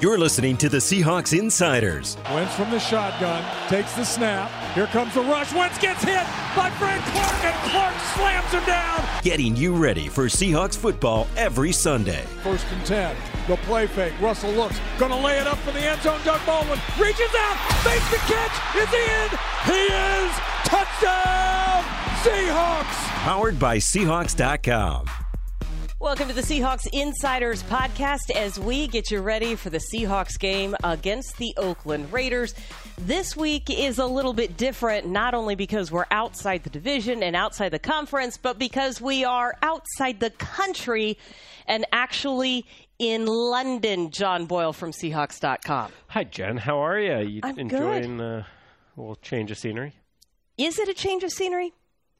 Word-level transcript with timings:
You're 0.00 0.16
listening 0.16 0.56
to 0.56 0.70
the 0.70 0.78
Seahawks 0.78 1.38
Insiders. 1.38 2.16
Wentz 2.32 2.54
from 2.54 2.70
the 2.70 2.78
shotgun, 2.78 3.44
takes 3.68 3.94
the 3.94 4.04
snap. 4.04 4.50
Here 4.72 4.86
comes 4.86 5.12
the 5.12 5.20
rush. 5.20 5.52
Wentz 5.52 5.78
gets 5.78 6.02
hit 6.02 6.24
by 6.56 6.70
Frank 6.78 7.04
Clark, 7.04 7.44
and 7.44 7.70
Clark 7.70 7.94
slams 8.16 8.50
him 8.50 8.64
down. 8.64 9.04
Getting 9.22 9.54
you 9.54 9.76
ready 9.76 10.08
for 10.08 10.24
Seahawks 10.24 10.74
football 10.74 11.26
every 11.36 11.70
Sunday. 11.70 12.22
First 12.42 12.64
and 12.72 12.86
10. 12.86 13.14
The 13.46 13.56
play 13.56 13.86
fake. 13.86 14.18
Russell 14.22 14.52
looks. 14.52 14.80
Gonna 14.98 15.20
lay 15.20 15.38
it 15.38 15.46
up 15.46 15.58
for 15.58 15.72
the 15.72 15.80
end 15.80 16.00
zone. 16.00 16.20
Doug 16.24 16.40
Baldwin 16.46 16.78
reaches 16.98 17.34
out. 17.36 17.58
Makes 17.84 18.10
the 18.10 18.16
catch. 18.24 18.76
Is 18.76 18.88
he 18.88 19.04
in? 19.04 19.28
He 19.66 19.82
is. 19.92 20.32
Touchdown! 20.64 21.84
Seahawks! 22.22 22.96
Powered 23.24 23.58
by 23.58 23.76
Seahawks.com. 23.76 25.04
Welcome 26.00 26.28
to 26.28 26.34
the 26.34 26.40
Seahawks 26.40 26.88
Insiders 26.94 27.62
podcast 27.64 28.30
as 28.34 28.58
we 28.58 28.86
get 28.86 29.10
you 29.10 29.20
ready 29.20 29.54
for 29.54 29.68
the 29.68 29.82
Seahawks 29.92 30.38
game 30.38 30.74
against 30.82 31.36
the 31.36 31.52
Oakland 31.58 32.10
Raiders. 32.10 32.54
This 32.96 33.36
week 33.36 33.68
is 33.68 33.98
a 33.98 34.06
little 34.06 34.32
bit 34.32 34.56
different, 34.56 35.06
not 35.06 35.34
only 35.34 35.56
because 35.56 35.92
we're 35.92 36.06
outside 36.10 36.64
the 36.64 36.70
division 36.70 37.22
and 37.22 37.36
outside 37.36 37.68
the 37.68 37.78
conference, 37.78 38.38
but 38.38 38.58
because 38.58 38.98
we 38.98 39.26
are 39.26 39.54
outside 39.60 40.20
the 40.20 40.30
country 40.30 41.18
and 41.66 41.84
actually 41.92 42.64
in 42.98 43.26
London. 43.26 44.10
John 44.10 44.46
Boyle 44.46 44.72
from 44.72 44.92
Seahawks.com. 44.92 45.92
Hi, 46.06 46.24
Jen. 46.24 46.56
How 46.56 46.78
are 46.78 46.98
you? 46.98 47.18
You 47.28 47.40
I'm 47.44 47.58
enjoying 47.58 48.22
uh, 48.22 48.44
a 48.96 49.00
little 49.00 49.16
change 49.16 49.50
of 49.50 49.58
scenery? 49.58 49.92
Is 50.56 50.78
it 50.78 50.88
a 50.88 50.94
change 50.94 51.24
of 51.24 51.30
scenery? 51.30 51.74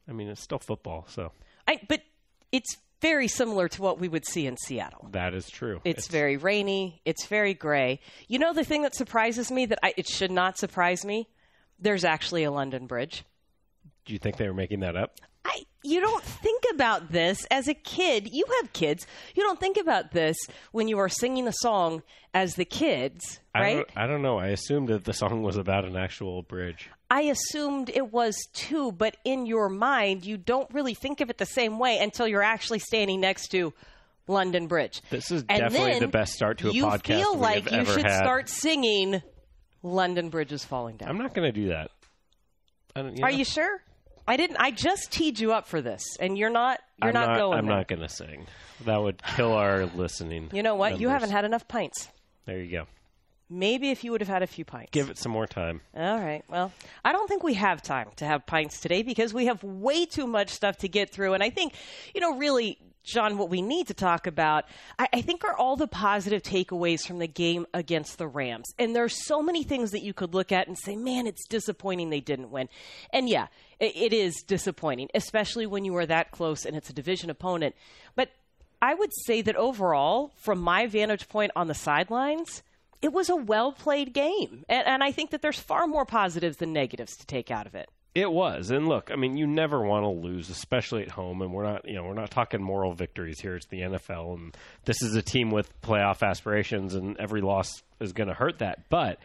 I 0.07 0.11
mean, 0.11 0.27
it's 0.27 0.41
still 0.41 0.59
football, 0.59 1.07
so 1.09 1.31
I, 1.67 1.79
but 1.89 2.03
it's 2.51 2.77
very 3.01 3.27
similar 3.27 3.67
to 3.67 3.81
what 3.81 3.99
we 3.99 4.07
would 4.07 4.25
see 4.25 4.45
in 4.45 4.55
Seattle. 4.57 5.09
that 5.11 5.33
is 5.33 5.49
true. 5.49 5.81
It's, 5.83 6.07
very 6.07 6.37
rainy. 6.37 7.01
It's 7.03 7.25
very 7.25 7.53
gray. 7.53 7.99
You 8.27 8.39
know 8.39 8.53
the 8.53 8.63
thing 8.63 8.83
that 8.83 8.95
surprises 8.95 9.51
me 9.51 9.65
that 9.65 9.79
I, 9.83 9.93
it 9.97 10.07
should 10.07 10.31
not 10.31 10.57
surprise 10.57 11.03
me? 11.03 11.27
There's 11.79 12.05
actually 12.05 12.43
a 12.43 12.51
London 12.51 12.85
Bridge. 12.85 13.23
Do 14.05 14.13
you 14.13 14.19
think 14.19 14.37
they 14.37 14.47
were 14.47 14.53
making 14.53 14.81
that 14.81 14.95
up? 14.95 15.15
I 15.43 15.63
you 15.83 15.99
don't 15.99 16.23
think 16.23 16.60
about 16.73 17.11
this 17.11 17.45
as 17.51 17.67
a 17.67 17.73
kid. 17.73 18.29
You 18.33 18.45
have 18.61 18.73
kids. 18.73 19.05
You 19.35 19.43
don't 19.43 19.59
think 19.59 19.77
about 19.77 20.11
this 20.11 20.37
when 20.71 20.87
you 20.87 20.99
are 20.99 21.09
singing 21.09 21.45
the 21.45 21.51
song 21.51 22.03
as 22.33 22.55
the 22.55 22.65
kids, 22.65 23.39
I 23.53 23.59
right? 23.59 23.75
don't, 23.75 23.89
I 23.97 24.07
don't 24.07 24.21
know. 24.21 24.37
I 24.37 24.47
assumed 24.47 24.87
that 24.87 25.03
the 25.03 25.13
song 25.13 25.43
was 25.43 25.57
about 25.57 25.83
an 25.85 25.97
actual 25.97 26.41
bridge. 26.43 26.89
I 27.09 27.23
assumed 27.23 27.89
it 27.93 28.13
was 28.13 28.37
too, 28.53 28.93
but 28.93 29.17
in 29.25 29.45
your 29.45 29.67
mind, 29.67 30.25
you 30.25 30.37
don't 30.37 30.73
really 30.73 30.93
think 30.93 31.19
of 31.19 31.29
it 31.29 31.37
the 31.37 31.45
same 31.45 31.77
way 31.77 31.97
until 31.99 32.27
you're 32.27 32.41
actually 32.41 32.79
standing 32.79 33.19
next 33.19 33.49
to 33.49 33.73
London 34.27 34.67
Bridge. 34.67 35.01
This 35.09 35.29
is 35.29 35.43
And 35.49 35.59
definitely 35.59 35.99
the 35.99 36.07
best 36.07 36.31
start 36.33 36.59
to 36.59 36.69
a 36.69 36.71
you 36.71 36.85
podcast 36.85 37.05
feel 37.07 37.33
we 37.35 37.41
like 37.41 37.69
you 37.69 37.83
should 37.83 38.05
had. 38.05 38.17
start 38.19 38.47
singing 38.47 39.21
London 39.83 40.29
Bridge 40.29 40.53
is 40.53 40.63
falling 40.63 40.95
down. 40.95 41.09
I'm 41.09 41.17
not 41.17 41.33
going 41.33 41.51
to 41.53 41.59
do 41.59 41.67
that. 41.69 41.91
I 42.95 43.01
don't, 43.01 43.19
Are 43.19 43.29
know. 43.31 43.37
you 43.37 43.43
sure? 43.43 43.81
I 44.31 44.37
didn't. 44.37 44.55
I 44.61 44.71
just 44.71 45.11
teed 45.11 45.41
you 45.41 45.51
up 45.51 45.67
for 45.67 45.81
this, 45.81 46.15
and 46.17 46.37
you're 46.37 46.49
not. 46.49 46.79
You're 47.01 47.09
I'm 47.09 47.13
not, 47.13 47.37
going. 47.37 47.57
I'm 47.57 47.65
there. 47.65 47.75
not 47.75 47.89
going 47.89 47.99
to 47.99 48.07
sing. 48.07 48.47
That 48.85 49.01
would 49.01 49.21
kill 49.21 49.51
our 49.51 49.87
listening. 49.87 50.51
You 50.53 50.63
know 50.63 50.75
what? 50.75 51.01
You 51.01 51.09
haven't 51.09 51.31
had 51.31 51.43
enough 51.43 51.67
pints. 51.67 52.07
There 52.45 52.57
you 52.57 52.71
go. 52.71 52.87
Maybe 53.49 53.91
if 53.91 54.05
you 54.05 54.13
would 54.13 54.21
have 54.21 54.29
had 54.29 54.41
a 54.41 54.47
few 54.47 54.63
pints. 54.63 54.91
Give 54.91 55.09
it 55.09 55.17
some 55.17 55.33
more 55.33 55.47
time. 55.47 55.81
All 55.93 56.17
right. 56.17 56.45
Well, 56.47 56.71
I 57.03 57.11
don't 57.11 57.27
think 57.27 57.43
we 57.43 57.55
have 57.55 57.81
time 57.81 58.07
to 58.15 58.25
have 58.25 58.45
pints 58.45 58.79
today 58.79 59.03
because 59.03 59.33
we 59.33 59.47
have 59.47 59.61
way 59.65 60.05
too 60.05 60.27
much 60.27 60.47
stuff 60.47 60.77
to 60.77 60.87
get 60.87 61.09
through. 61.09 61.33
And 61.33 61.43
I 61.43 61.49
think, 61.49 61.73
you 62.15 62.21
know, 62.21 62.37
really, 62.37 62.77
John, 63.03 63.37
what 63.37 63.49
we 63.49 63.61
need 63.61 63.87
to 63.87 63.93
talk 63.93 64.27
about, 64.27 64.65
I, 64.99 65.07
I 65.13 65.21
think, 65.21 65.43
are 65.43 65.55
all 65.55 65.75
the 65.75 65.87
positive 65.87 66.43
takeaways 66.43 67.05
from 67.05 67.19
the 67.19 67.27
game 67.27 67.65
against 67.73 68.17
the 68.17 68.27
Rams. 68.27 68.67
And 68.77 68.95
there 68.95 69.03
are 69.03 69.09
so 69.09 69.41
many 69.41 69.63
things 69.63 69.91
that 69.91 70.03
you 70.03 70.13
could 70.13 70.33
look 70.33 70.51
at 70.51 70.67
and 70.67 70.77
say, 70.77 70.95
man, 70.95 71.25
it's 71.25 71.47
disappointing 71.47 72.09
they 72.09 72.19
didn't 72.19 72.51
win. 72.51 72.69
And 73.11 73.27
yeah, 73.27 73.47
it, 73.79 73.95
it 73.95 74.13
is 74.13 74.43
disappointing, 74.43 75.09
especially 75.15 75.65
when 75.65 75.83
you 75.83 75.95
are 75.97 76.05
that 76.05 76.31
close 76.31 76.65
and 76.65 76.75
it's 76.75 76.89
a 76.89 76.93
division 76.93 77.29
opponent. 77.29 77.75
But 78.15 78.29
I 78.81 78.93
would 78.93 79.11
say 79.25 79.41
that 79.41 79.55
overall, 79.55 80.33
from 80.37 80.59
my 80.59 80.87
vantage 80.87 81.27
point 81.27 81.51
on 81.55 81.67
the 81.67 81.73
sidelines, 81.73 82.63
it 83.01 83.11
was 83.13 83.29
a 83.29 83.35
well 83.35 83.71
played 83.71 84.13
game. 84.13 84.63
And, 84.69 84.87
and 84.87 85.03
I 85.03 85.11
think 85.11 85.31
that 85.31 85.41
there's 85.41 85.59
far 85.59 85.87
more 85.87 86.05
positives 86.05 86.57
than 86.57 86.73
negatives 86.73 87.15
to 87.17 87.25
take 87.25 87.49
out 87.49 87.65
of 87.65 87.75
it. 87.75 87.89
It 88.13 88.29
was, 88.29 88.71
and 88.71 88.89
look, 88.89 89.09
I 89.09 89.15
mean, 89.15 89.37
you 89.37 89.47
never 89.47 89.81
want 89.81 90.03
to 90.03 90.09
lose, 90.09 90.49
especially 90.49 91.03
at 91.03 91.11
home. 91.11 91.41
And 91.41 91.53
we're 91.53 91.63
not, 91.63 91.87
you 91.87 91.95
know, 91.95 92.03
we're 92.03 92.13
not 92.13 92.29
talking 92.29 92.61
moral 92.61 92.93
victories 92.93 93.39
here. 93.39 93.55
It's 93.55 93.67
the 93.67 93.79
NFL, 93.81 94.35
and 94.35 94.57
this 94.83 95.01
is 95.01 95.15
a 95.15 95.21
team 95.21 95.49
with 95.49 95.71
playoff 95.81 96.21
aspirations, 96.21 96.93
and 96.93 97.17
every 97.19 97.39
loss 97.39 97.69
is 98.01 98.11
going 98.11 98.27
to 98.27 98.33
hurt 98.33 98.59
that. 98.59 98.89
But 98.89 99.19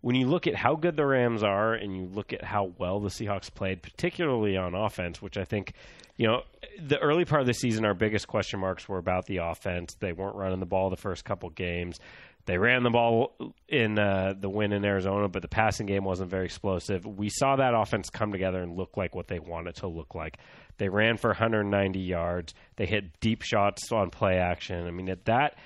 when 0.00 0.16
you 0.16 0.28
look 0.28 0.46
at 0.46 0.54
how 0.54 0.76
good 0.76 0.96
the 0.96 1.04
Rams 1.04 1.42
are, 1.42 1.74
and 1.74 1.94
you 1.94 2.04
look 2.06 2.32
at 2.32 2.42
how 2.42 2.72
well 2.78 3.00
the 3.00 3.10
Seahawks 3.10 3.52
played, 3.52 3.82
particularly 3.82 4.56
on 4.56 4.74
offense, 4.74 5.20
which 5.20 5.36
I 5.36 5.44
think, 5.44 5.74
you 6.16 6.26
know, 6.26 6.42
the 6.80 6.98
early 7.00 7.26
part 7.26 7.42
of 7.42 7.46
the 7.46 7.52
season, 7.52 7.84
our 7.84 7.92
biggest 7.92 8.28
question 8.28 8.60
marks 8.60 8.88
were 8.88 8.98
about 8.98 9.26
the 9.26 9.38
offense. 9.38 9.94
They 10.00 10.12
weren't 10.12 10.36
running 10.36 10.60
the 10.60 10.66
ball 10.66 10.88
the 10.88 10.96
first 10.96 11.26
couple 11.26 11.50
games. 11.50 12.00
They 12.44 12.58
ran 12.58 12.82
the 12.82 12.90
ball 12.90 13.54
in 13.68 13.98
uh, 13.98 14.34
the 14.38 14.48
win 14.48 14.72
in 14.72 14.84
Arizona, 14.84 15.28
but 15.28 15.42
the 15.42 15.48
passing 15.48 15.86
game 15.86 16.04
wasn't 16.04 16.30
very 16.30 16.44
explosive. 16.44 17.06
We 17.06 17.28
saw 17.28 17.56
that 17.56 17.74
offense 17.74 18.10
come 18.10 18.32
together 18.32 18.60
and 18.60 18.76
look 18.76 18.96
like 18.96 19.14
what 19.14 19.28
they 19.28 19.38
wanted 19.38 19.70
it 19.70 19.76
to 19.76 19.86
look 19.86 20.14
like. 20.14 20.38
They 20.78 20.88
ran 20.88 21.16
for 21.18 21.28
190 21.28 22.00
yards. 22.00 22.54
They 22.76 22.86
hit 22.86 23.20
deep 23.20 23.42
shots 23.42 23.92
on 23.92 24.10
play 24.10 24.38
action. 24.38 24.86
I 24.86 24.90
mean, 24.90 25.08
at 25.08 25.26
that, 25.26 25.56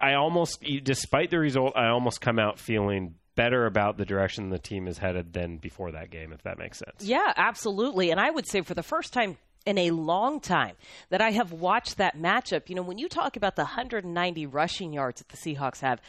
I 0.00 0.14
almost, 0.14 0.62
despite 0.82 1.30
the 1.30 1.38
result, 1.38 1.74
I 1.76 1.88
almost 1.88 2.20
come 2.20 2.38
out 2.38 2.58
feeling 2.58 3.14
better 3.34 3.64
about 3.64 3.96
the 3.96 4.04
direction 4.04 4.50
the 4.50 4.58
team 4.58 4.86
is 4.86 4.98
headed 4.98 5.32
than 5.32 5.56
before 5.56 5.92
that 5.92 6.10
game, 6.10 6.32
if 6.32 6.42
that 6.42 6.58
makes 6.58 6.78
sense. 6.78 7.02
Yeah, 7.02 7.32
absolutely. 7.36 8.10
And 8.10 8.20
I 8.20 8.30
would 8.30 8.46
say 8.46 8.60
for 8.60 8.74
the 8.74 8.82
first 8.82 9.12
time 9.12 9.38
in 9.64 9.78
a 9.78 9.90
long 9.90 10.40
time 10.40 10.76
that 11.10 11.20
I 11.20 11.30
have 11.30 11.52
watched 11.52 11.98
that 11.98 12.18
matchup, 12.18 12.68
you 12.68 12.74
know, 12.74 12.82
when 12.82 12.98
you 12.98 13.08
talk 13.08 13.36
about 13.36 13.56
the 13.56 13.62
190 13.62 14.46
rushing 14.46 14.92
yards 14.92 15.20
that 15.20 15.28
the 15.28 15.36
Seahawks 15.36 15.80
have, 15.80 16.00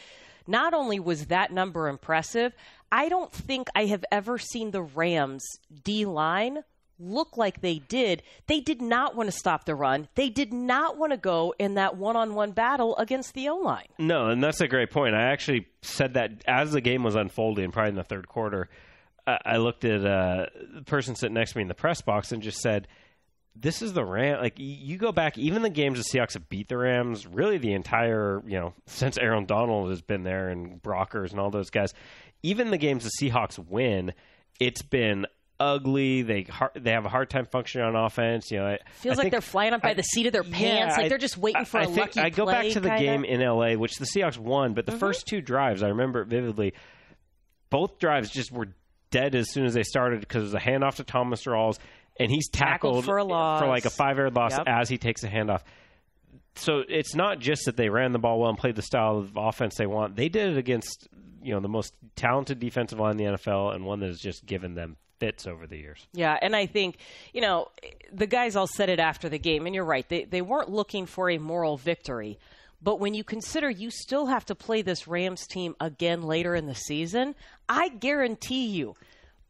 not 0.46 0.74
only 0.74 1.00
was 1.00 1.26
that 1.26 1.52
number 1.52 1.88
impressive, 1.88 2.52
I 2.92 3.08
don't 3.08 3.32
think 3.32 3.68
I 3.74 3.86
have 3.86 4.04
ever 4.12 4.38
seen 4.38 4.70
the 4.70 4.82
Rams 4.82 5.42
D 5.82 6.04
line 6.04 6.62
look 6.98 7.36
like 7.36 7.60
they 7.60 7.80
did. 7.80 8.22
They 8.46 8.60
did 8.60 8.80
not 8.80 9.16
want 9.16 9.30
to 9.30 9.36
stop 9.36 9.64
the 9.64 9.74
run. 9.74 10.08
They 10.14 10.28
did 10.28 10.52
not 10.52 10.96
want 10.96 11.12
to 11.12 11.16
go 11.16 11.54
in 11.58 11.74
that 11.74 11.96
one 11.96 12.16
on 12.16 12.34
one 12.34 12.52
battle 12.52 12.96
against 12.96 13.34
the 13.34 13.48
O 13.48 13.56
line. 13.56 13.88
No, 13.98 14.28
and 14.28 14.42
that's 14.42 14.60
a 14.60 14.68
great 14.68 14.90
point. 14.90 15.14
I 15.14 15.32
actually 15.32 15.66
said 15.82 16.14
that 16.14 16.44
as 16.46 16.72
the 16.72 16.80
game 16.80 17.02
was 17.02 17.16
unfolding, 17.16 17.72
probably 17.72 17.90
in 17.90 17.96
the 17.96 18.04
third 18.04 18.28
quarter, 18.28 18.68
I 19.26 19.56
looked 19.56 19.84
at 19.84 20.04
uh, 20.04 20.46
the 20.74 20.82
person 20.82 21.16
sitting 21.16 21.34
next 21.34 21.52
to 21.52 21.58
me 21.58 21.62
in 21.62 21.68
the 21.68 21.74
press 21.74 22.02
box 22.02 22.30
and 22.30 22.42
just 22.42 22.58
said, 22.60 22.86
"This 23.54 23.82
is 23.82 23.92
the 23.92 24.04
Ram." 24.04 24.40
Like 24.40 24.54
you 24.56 24.96
go 24.96 25.12
back, 25.12 25.38
even 25.38 25.62
the 25.62 25.70
games 25.70 25.98
the 25.98 26.18
Seahawks 26.18 26.34
have 26.34 26.48
beat 26.48 26.68
the 26.68 26.76
Rams, 26.76 27.26
really 27.26 27.58
the 27.58 27.72
entire 27.72 28.42
you 28.46 28.58
know 28.58 28.74
since 28.86 29.18
Aaron 29.18 29.46
Donald 29.46 29.90
has 29.90 30.02
been 30.02 30.22
there 30.22 30.48
and 30.48 30.82
Brockers 30.82 31.30
and 31.30 31.40
all 31.40 31.50
those 31.50 31.70
guys, 31.70 31.94
even 32.42 32.70
the 32.70 32.78
games 32.78 33.04
the 33.04 33.10
Seahawks 33.30 33.58
win, 33.58 34.12
it's 34.60 34.82
been 34.82 35.26
ugly. 35.60 36.22
They 36.22 36.42
har- 36.42 36.72
they 36.74 36.92
have 36.92 37.06
a 37.06 37.08
hard 37.08 37.30
time 37.30 37.46
functioning 37.46 37.86
on 37.86 37.96
offense. 37.96 38.50
You 38.50 38.58
know, 38.58 38.66
I, 38.66 38.78
Feels 38.94 39.18
I 39.18 39.22
like 39.22 39.30
they're 39.30 39.40
flying 39.40 39.72
up 39.72 39.82
by 39.82 39.90
I- 39.90 39.94
the 39.94 40.02
seat 40.02 40.26
of 40.26 40.32
their 40.32 40.44
yeah, 40.44 40.56
pants. 40.56 40.96
like 40.96 41.06
I- 41.06 41.08
they're 41.08 41.18
just 41.18 41.38
waiting 41.38 41.64
for 41.64 41.80
a 41.80 41.88
lucky 41.88 42.20
I 42.20 42.30
go 42.30 42.46
back 42.46 42.68
to 42.70 42.80
the 42.80 42.88
kinda. 42.88 43.02
game 43.02 43.24
in 43.24 43.40
LA, 43.40 43.74
which 43.74 43.96
the 43.96 44.06
Seahawks 44.06 44.38
won, 44.38 44.74
but 44.74 44.86
the 44.86 44.92
mm-hmm. 44.92 44.98
first 44.98 45.26
two 45.26 45.40
drives, 45.40 45.82
I 45.82 45.88
remember 45.88 46.22
it 46.22 46.28
vividly. 46.28 46.74
Both 47.70 47.98
drives 47.98 48.30
just 48.30 48.52
were 48.52 48.68
dead 49.10 49.34
as 49.34 49.50
soon 49.50 49.64
as 49.64 49.74
they 49.74 49.82
started 49.82 50.20
because 50.20 50.42
it 50.42 50.46
was 50.46 50.54
a 50.54 50.58
handoff 50.58 50.96
to 50.96 51.04
Thomas 51.04 51.44
Rawls, 51.44 51.78
and 52.18 52.30
he's 52.30 52.48
Tackled 52.48 52.94
tackled, 52.94 53.04
for 53.04 53.16
a 53.18 53.24
loss. 53.24 53.60
for 53.60 53.66
like 53.68 53.84
a 53.84 53.90
five 53.90 54.16
yard 54.16 54.34
loss 54.34 54.52
Yep. 54.56 54.64
as 54.66 54.88
he 54.88 54.98
takes 54.98 55.22
a 55.24 55.28
handoff. 55.28 55.62
So 56.56 56.82
it's 56.88 57.14
not 57.14 57.40
just 57.40 57.64
that 57.66 57.76
they 57.76 57.88
ran 57.88 58.12
the 58.12 58.18
ball 58.20 58.38
well 58.40 58.50
and 58.50 58.58
played 58.58 58.76
the 58.76 58.82
style 58.82 59.18
of 59.18 59.32
offense 59.36 59.74
they 59.76 59.86
want. 59.86 60.14
They 60.16 60.28
did 60.28 60.50
it 60.50 60.58
against 60.58 61.08
you 61.42 61.52
know 61.52 61.60
the 61.60 61.68
most 61.68 61.92
talented 62.16 62.58
defensive 62.60 62.98
line 62.98 63.12
in 63.12 63.16
the 63.18 63.38
NFL 63.38 63.74
and 63.74 63.84
one 63.84 64.00
that 64.00 64.06
has 64.06 64.20
just 64.20 64.46
given 64.46 64.74
them 64.74 64.96
fits 65.20 65.46
over 65.46 65.66
the 65.66 65.76
years. 65.76 66.06
Yeah, 66.12 66.36
and 66.40 66.56
I 66.56 66.66
think, 66.66 66.96
you 67.32 67.40
know, 67.40 67.68
the 68.12 68.26
guys 68.26 68.56
all 68.56 68.66
said 68.66 68.88
it 68.88 68.98
after 68.98 69.28
the 69.28 69.38
game, 69.38 69.66
and 69.66 69.74
you're 69.74 69.84
right. 69.84 70.08
They, 70.08 70.24
they 70.24 70.42
weren't 70.42 70.70
looking 70.70 71.06
for 71.06 71.30
a 71.30 71.38
moral 71.38 71.76
victory. 71.76 72.38
But 72.82 72.98
when 73.00 73.14
you 73.14 73.24
consider 73.24 73.70
you 73.70 73.90
still 73.90 74.26
have 74.26 74.44
to 74.46 74.54
play 74.54 74.82
this 74.82 75.06
Rams 75.06 75.46
team 75.46 75.74
again 75.80 76.22
later 76.22 76.54
in 76.54 76.66
the 76.66 76.74
season, 76.74 77.34
I 77.68 77.88
guarantee 77.88 78.66
you 78.66 78.94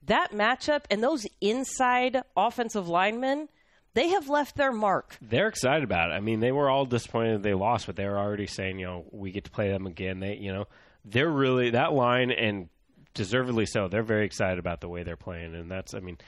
that 0.07 0.33
matchup 0.33 0.85
and 0.91 1.03
those 1.03 1.27
inside 1.41 2.23
offensive 2.37 2.89
linemen, 2.89 3.49
they 3.95 4.09
have 4.09 4.29
left 4.29 4.57
their 4.57 4.73
mark. 4.73 5.17
They're 5.23 5.49
excited 5.49 5.85
about 5.85 6.11
it. 6.11 6.15
I 6.15 6.21
mean, 6.21 6.41
they 6.41 6.53
were 6.53 6.69
all 6.69 6.85
disappointed 6.85 7.43
they 7.43 7.55
lost, 7.55 7.87
but 7.87 7.97
they 7.97 8.07
were 8.07 8.19
already 8.19 8.47
saying, 8.47 8.79
you 8.79 8.87
know, 8.87 9.05
we 9.13 9.31
get 9.31 9.45
to 9.45 9.51
play 9.51 9.71
them 9.71 9.87
again. 9.87 10.21
They, 10.21 10.37
you 10.37 10.53
know, 10.53 10.67
they're 11.05 11.31
really 11.31 11.71
that 11.71 11.93
line 11.93 12.31
and 12.31 12.69
deservedly 13.15 13.67
so. 13.67 13.89
They're 13.89 14.03
very 14.03 14.27
excited 14.27 14.59
about 14.59 14.81
the 14.81 14.89
way 14.89 15.05
they're 15.05 15.17
playing, 15.17 15.55
and 15.55 15.71
that's, 15.71 15.95
I 15.95 16.01
mean, 16.01 16.19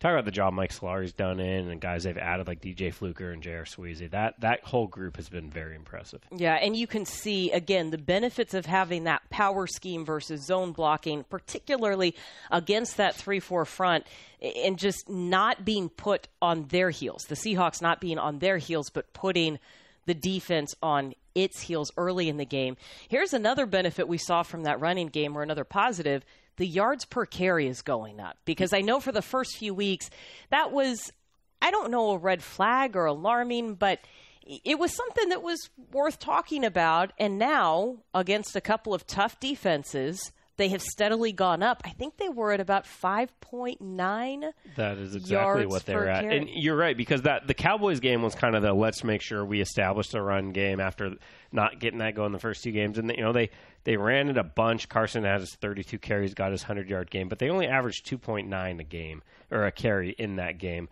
talk 0.00 0.12
about 0.12 0.24
the 0.24 0.30
job 0.30 0.52
Mike 0.52 0.72
Solari's 0.72 1.12
done 1.12 1.40
in 1.40 1.70
and 1.70 1.80
guys 1.80 2.04
they've 2.04 2.18
added 2.18 2.46
like 2.46 2.60
DJ 2.60 2.92
Fluker 2.92 3.30
and 3.30 3.42
J.R. 3.42 3.64
Sweezy. 3.64 4.10
That 4.10 4.40
that 4.40 4.64
whole 4.64 4.86
group 4.86 5.16
has 5.16 5.28
been 5.28 5.50
very 5.50 5.74
impressive. 5.74 6.20
Yeah, 6.30 6.54
and 6.54 6.76
you 6.76 6.86
can 6.86 7.04
see 7.04 7.50
again 7.52 7.90
the 7.90 7.98
benefits 7.98 8.54
of 8.54 8.66
having 8.66 9.04
that 9.04 9.28
power 9.30 9.66
scheme 9.66 10.04
versus 10.04 10.44
zone 10.44 10.72
blocking, 10.72 11.24
particularly 11.24 12.14
against 12.50 12.96
that 12.98 13.14
three-four 13.14 13.64
front, 13.64 14.06
and 14.40 14.78
just 14.78 15.08
not 15.08 15.64
being 15.64 15.88
put 15.88 16.28
on 16.42 16.66
their 16.68 16.90
heels. 16.90 17.22
The 17.28 17.36
Seahawks 17.36 17.80
not 17.80 18.00
being 18.00 18.18
on 18.18 18.38
their 18.38 18.58
heels, 18.58 18.90
but 18.90 19.12
putting 19.12 19.58
the 20.06 20.14
defense 20.14 20.74
on 20.82 21.14
its 21.34 21.60
heels 21.60 21.90
early 21.96 22.28
in 22.28 22.36
the 22.36 22.44
game. 22.44 22.76
Here's 23.08 23.32
another 23.32 23.66
benefit 23.66 24.06
we 24.06 24.18
saw 24.18 24.42
from 24.42 24.64
that 24.64 24.80
running 24.80 25.08
game, 25.08 25.36
or 25.36 25.42
another 25.42 25.64
positive 25.64 26.24
the 26.56 26.66
yards 26.66 27.04
per 27.04 27.26
carry 27.26 27.66
is 27.66 27.82
going 27.82 28.20
up 28.20 28.36
because 28.44 28.72
I 28.72 28.80
know 28.80 29.00
for 29.00 29.12
the 29.12 29.22
first 29.22 29.56
few 29.56 29.74
weeks 29.74 30.10
that 30.50 30.72
was, 30.72 31.12
I 31.60 31.70
don't 31.70 31.90
know, 31.90 32.10
a 32.10 32.18
red 32.18 32.42
flag 32.42 32.96
or 32.96 33.06
alarming, 33.06 33.74
but 33.74 34.00
it 34.46 34.78
was 34.78 34.94
something 34.94 35.30
that 35.30 35.42
was 35.42 35.70
worth 35.92 36.18
talking 36.18 36.64
about. 36.64 37.12
And 37.18 37.38
now, 37.38 37.98
against 38.12 38.56
a 38.56 38.60
couple 38.60 38.94
of 38.94 39.06
tough 39.06 39.40
defenses, 39.40 40.32
they 40.56 40.68
have 40.68 40.82
steadily 40.82 41.32
gone 41.32 41.62
up. 41.62 41.82
I 41.84 41.90
think 41.90 42.16
they 42.16 42.28
were 42.28 42.52
at 42.52 42.60
about 42.60 42.84
5.9. 42.84 44.52
That 44.76 44.98
is 44.98 45.14
exactly 45.14 45.66
what 45.66 45.84
they're 45.84 46.08
at. 46.08 46.22
Carry. 46.22 46.36
And 46.36 46.48
you're 46.48 46.76
right 46.76 46.96
because 46.96 47.22
that 47.22 47.46
the 47.46 47.54
Cowboys 47.54 48.00
game 48.00 48.22
was 48.22 48.34
kind 48.34 48.54
of 48.54 48.62
the 48.62 48.72
let's 48.72 49.02
make 49.02 49.22
sure 49.22 49.44
we 49.44 49.60
establish 49.60 50.08
the 50.08 50.22
run 50.22 50.52
game 50.52 50.80
after 50.80 51.12
not 51.52 51.80
getting 51.80 51.98
that 51.98 52.14
going 52.14 52.32
the 52.32 52.38
first 52.38 52.62
two 52.62 52.72
games 52.72 52.98
and 52.98 53.10
you 53.10 53.22
know 53.22 53.32
they 53.32 53.50
they 53.84 53.96
ran 53.96 54.28
it 54.28 54.38
a 54.38 54.44
bunch. 54.44 54.88
Carson 54.88 55.24
had 55.24 55.40
his 55.40 55.54
32 55.54 55.98
carries, 55.98 56.34
got 56.34 56.52
his 56.52 56.64
100-yard 56.64 57.10
game, 57.10 57.28
but 57.28 57.38
they 57.38 57.50
only 57.50 57.66
averaged 57.66 58.06
2.9 58.06 58.80
a 58.80 58.84
game 58.84 59.22
or 59.50 59.66
a 59.66 59.72
carry 59.72 60.10
in 60.10 60.36
that 60.36 60.58
game. 60.58 60.88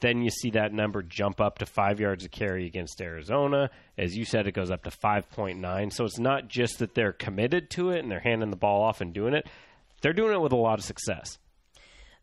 Then 0.00 0.22
you 0.22 0.30
see 0.30 0.50
that 0.50 0.72
number 0.72 1.02
jump 1.02 1.40
up 1.40 1.58
to 1.58 1.66
five 1.66 1.98
yards 1.98 2.24
of 2.24 2.30
carry 2.30 2.66
against 2.66 3.00
Arizona. 3.00 3.70
As 3.96 4.16
you 4.16 4.24
said, 4.24 4.46
it 4.46 4.52
goes 4.52 4.70
up 4.70 4.84
to 4.84 4.90
5.9. 4.90 5.92
So 5.92 6.04
it's 6.04 6.18
not 6.18 6.48
just 6.48 6.78
that 6.78 6.94
they're 6.94 7.12
committed 7.12 7.70
to 7.70 7.90
it 7.90 8.00
and 8.00 8.10
they're 8.10 8.20
handing 8.20 8.50
the 8.50 8.56
ball 8.56 8.82
off 8.82 9.00
and 9.00 9.12
doing 9.12 9.34
it, 9.34 9.46
they're 10.00 10.12
doing 10.12 10.32
it 10.32 10.40
with 10.40 10.52
a 10.52 10.56
lot 10.56 10.78
of 10.78 10.84
success. 10.84 11.38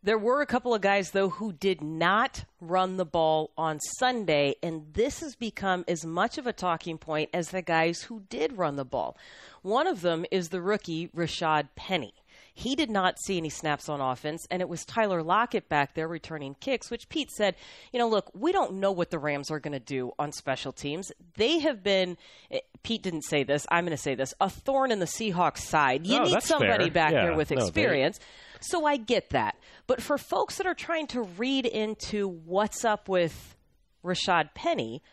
There 0.06 0.20
were 0.20 0.42
a 0.42 0.46
couple 0.46 0.76
of 0.76 0.82
guys, 0.82 1.12
though, 1.12 1.30
who 1.30 1.52
did 1.52 1.82
not 1.82 2.46
run 2.62 2.98
the 2.98 3.06
ball 3.06 3.50
on 3.58 3.80
Sunday, 3.98 4.54
and 4.62 4.86
this 4.94 5.22
has 5.22 5.36
become 5.36 5.84
as 5.88 6.06
much 6.06 6.38
of 6.38 6.46
a 6.46 6.54
talking 6.54 7.00
point 7.00 7.32
as 7.34 7.50
the 7.50 7.64
guys 7.64 8.04
who 8.04 8.22
did 8.30 8.54
run 8.56 8.76
the 8.76 8.86
ball. 8.86 9.18
One 9.64 9.88
of 9.88 10.02
them 10.02 10.24
is 10.30 10.50
the 10.50 10.62
rookie, 10.62 11.08
Rashaad 11.08 11.70
Penny. 11.76 12.14
He 12.58 12.76
did 12.76 12.90
not 12.90 13.20
see 13.20 13.38
any 13.38 13.50
snaps 13.50 13.90
on 13.90 14.00
offense, 14.00 14.48
and 14.50 14.62
it 14.62 14.70
was 14.70 14.86
Tyler 14.86 15.22
Lockett 15.22 15.68
back 15.68 15.94
there 15.94 16.08
returning 16.08 16.56
kicks, 16.62 16.90
which 16.90 17.10
Pete 17.10 17.30
said, 17.30 17.54
you 17.92 18.00
know, 18.00 18.08
look, 18.08 18.32
we 18.34 18.54
don't 18.54 18.76
know 18.76 18.94
what 18.94 19.10
the 19.12 19.20
Rams 19.20 19.52
are 19.52 19.60
going 19.60 19.74
to 19.74 19.80
do 19.80 20.14
on 20.18 20.32
special 20.32 20.72
teams. 20.72 21.12
They 21.36 21.60
have 21.60 21.84
been, 21.84 22.18
eh, 22.50 22.60
Pete 22.82 23.04
didn't 23.04 23.24
say 23.24 23.44
this, 23.44 23.68
I'm 23.70 23.84
going 23.84 23.96
to 23.96 24.02
say 24.02 24.16
this, 24.16 24.34
a 24.40 24.50
thorn 24.50 24.92
in 24.92 25.00
the 25.00 25.06
Seahawks 25.06 25.60
side. 25.60 26.08
You 26.08 26.22
need 26.22 26.42
somebody 26.44 26.86
fair. 26.86 26.94
back 26.94 27.12
yeah. 27.12 27.26
there 27.26 27.36
with 27.36 27.52
no, 27.52 27.58
experience. 27.58 28.22
So 28.62 28.86
I 28.86 28.96
get 28.96 29.32
that. 29.32 29.58
But 29.86 30.02
for 30.02 30.18
folks 30.18 30.58
that 30.58 30.66
are 30.66 30.74
trying 30.74 31.08
to 31.08 31.24
read 31.24 31.66
into 31.66 32.30
what's 32.30 32.86
up 32.86 33.10
with 33.10 33.58
Rashaad 34.02 34.54
Penny, 34.56 35.04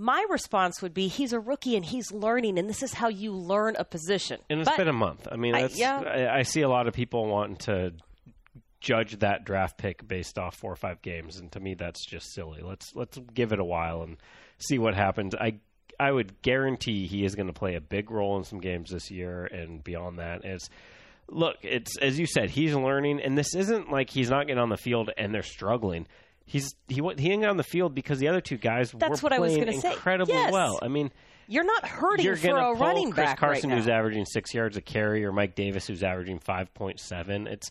my 0.00 0.24
response 0.30 0.80
would 0.80 0.94
be 0.94 1.08
he's 1.08 1.34
a 1.34 1.38
rookie 1.38 1.76
and 1.76 1.84
he's 1.84 2.10
learning, 2.10 2.58
and 2.58 2.68
this 2.70 2.82
is 2.82 2.94
how 2.94 3.08
you 3.08 3.32
learn 3.32 3.76
a 3.78 3.84
position. 3.84 4.40
And 4.48 4.60
it's 4.60 4.70
but 4.70 4.78
been 4.78 4.88
a 4.88 4.94
month. 4.94 5.28
I 5.30 5.36
mean, 5.36 5.54
I, 5.54 5.68
yeah. 5.74 6.00
I, 6.00 6.38
I 6.38 6.42
see 6.42 6.62
a 6.62 6.70
lot 6.70 6.88
of 6.88 6.94
people 6.94 7.26
wanting 7.26 7.56
to 7.56 7.92
judge 8.80 9.18
that 9.18 9.44
draft 9.44 9.76
pick 9.76 10.08
based 10.08 10.38
off 10.38 10.56
four 10.56 10.72
or 10.72 10.76
five 10.76 11.02
games, 11.02 11.38
and 11.38 11.52
to 11.52 11.60
me, 11.60 11.74
that's 11.74 12.04
just 12.06 12.32
silly. 12.32 12.62
Let's 12.62 12.96
let's 12.96 13.18
give 13.34 13.52
it 13.52 13.60
a 13.60 13.64
while 13.64 14.02
and 14.02 14.16
see 14.56 14.78
what 14.78 14.94
happens. 14.94 15.34
I 15.34 15.58
I 16.00 16.10
would 16.10 16.40
guarantee 16.40 17.06
he 17.06 17.26
is 17.26 17.34
going 17.34 17.48
to 17.48 17.52
play 17.52 17.74
a 17.74 17.80
big 17.80 18.10
role 18.10 18.38
in 18.38 18.44
some 18.44 18.60
games 18.60 18.90
this 18.90 19.10
year, 19.10 19.44
and 19.44 19.84
beyond 19.84 20.18
that, 20.18 20.46
it's 20.46 20.70
look, 21.28 21.56
it's 21.60 21.98
as 21.98 22.18
you 22.18 22.24
said, 22.24 22.48
he's 22.48 22.74
learning, 22.74 23.20
and 23.20 23.36
this 23.36 23.54
isn't 23.54 23.90
like 23.92 24.08
he's 24.08 24.30
not 24.30 24.46
getting 24.46 24.62
on 24.62 24.70
the 24.70 24.78
field 24.78 25.10
and 25.18 25.34
they're 25.34 25.42
struggling 25.42 26.06
He's 26.50 26.74
he 26.88 26.96
he 26.96 27.00
didn't 27.28 27.42
get 27.42 27.48
on 27.48 27.56
the 27.58 27.62
field 27.62 27.94
because 27.94 28.18
the 28.18 28.26
other 28.26 28.40
two 28.40 28.56
guys 28.56 28.90
That's 28.90 29.22
were 29.22 29.26
what 29.28 29.32
I 29.32 29.38
was 29.38 29.56
playing 29.56 29.80
say. 29.80 29.92
incredibly 29.92 30.34
Yes. 30.34 30.52
well. 30.52 30.80
I 30.82 30.88
mean, 30.88 31.12
You're 31.46 31.62
not 31.62 31.86
hurting 31.86 32.24
you're 32.26 32.34
for 32.34 32.48
going 32.48 32.58
a 32.60 32.74
pull 32.74 32.86
running 32.86 33.12
Chris 33.12 33.24
back 33.24 33.38
Carson, 33.38 33.70
right 33.70 33.76
who's 33.76 33.86
now. 33.86 33.98
averaging 33.98 34.24
six 34.24 34.52
yards 34.52 34.76
a 34.76 34.80
carry, 34.80 35.24
or 35.24 35.30
Mike 35.30 35.54
Davis, 35.54 35.86
who's 35.86 36.02
averaging 36.02 36.40
five 36.40 36.74
point 36.74 36.98
seven. 36.98 37.46
It's 37.46 37.70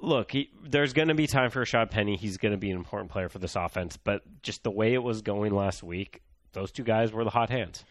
look, 0.00 0.30
he, 0.30 0.48
there's 0.62 0.92
going 0.92 1.08
to 1.08 1.14
be 1.14 1.26
time 1.26 1.50
for 1.50 1.64
Rashaad 1.64 1.90
Penny. 1.90 2.16
He's 2.16 2.36
going 2.36 2.52
to 2.52 2.56
be 2.58 2.70
an 2.70 2.76
important 2.76 3.10
player 3.10 3.28
for 3.28 3.40
this 3.40 3.56
offense, 3.56 3.96
but 3.96 4.22
just 4.44 4.62
the 4.62 4.70
way 4.70 4.94
it 4.94 5.02
was 5.02 5.22
going 5.22 5.52
last 5.52 5.82
week, 5.82 6.22
those 6.52 6.70
two 6.70 6.84
guys 6.84 7.12
were 7.12 7.24
the 7.24 7.30
hot 7.30 7.50
hands. 7.50 7.84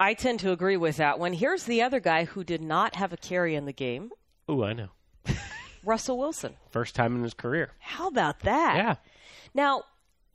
I 0.00 0.14
tend 0.14 0.40
to 0.40 0.50
agree 0.50 0.76
with 0.76 0.96
that 0.96 1.20
one. 1.20 1.32
Here's 1.32 1.62
the 1.62 1.82
other 1.82 2.00
guy 2.00 2.24
who 2.24 2.42
did 2.42 2.62
not 2.62 2.96
have 2.96 3.12
a 3.12 3.16
carry 3.16 3.54
in 3.54 3.64
the 3.64 3.72
game, 3.72 4.10
Ooh, 4.50 4.64
I 4.64 4.72
know. 4.72 4.88
Russell 5.86 6.18
Wilson. 6.18 6.54
First 6.70 6.94
time 6.94 7.16
in 7.16 7.22
his 7.22 7.34
career. 7.34 7.70
How 7.78 8.08
about 8.08 8.40
that? 8.40 8.76
Yeah. 8.76 8.94
Now, 9.54 9.84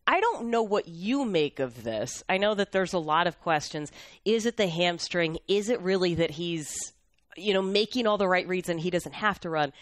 I 0.07 0.19
don't 0.19 0.49
know 0.49 0.63
what 0.63 0.87
you 0.87 1.25
make 1.25 1.59
of 1.59 1.83
this. 1.83 2.23
I 2.27 2.37
know 2.37 2.55
that 2.55 2.71
there's 2.71 2.93
a 2.93 2.99
lot 2.99 3.27
of 3.27 3.39
questions. 3.41 3.91
Is 4.25 4.45
it 4.45 4.57
the 4.57 4.67
hamstring? 4.67 5.37
Is 5.47 5.69
it 5.69 5.79
really 5.81 6.15
that 6.15 6.31
he's, 6.31 6.93
you 7.37 7.53
know, 7.53 7.61
making 7.61 8.07
all 8.07 8.17
the 8.17 8.27
right 8.27 8.47
reads 8.47 8.69
and 8.69 8.79
he 8.79 8.89
doesn't 8.89 9.13
have 9.13 9.39
to 9.41 9.49
run? 9.49 9.73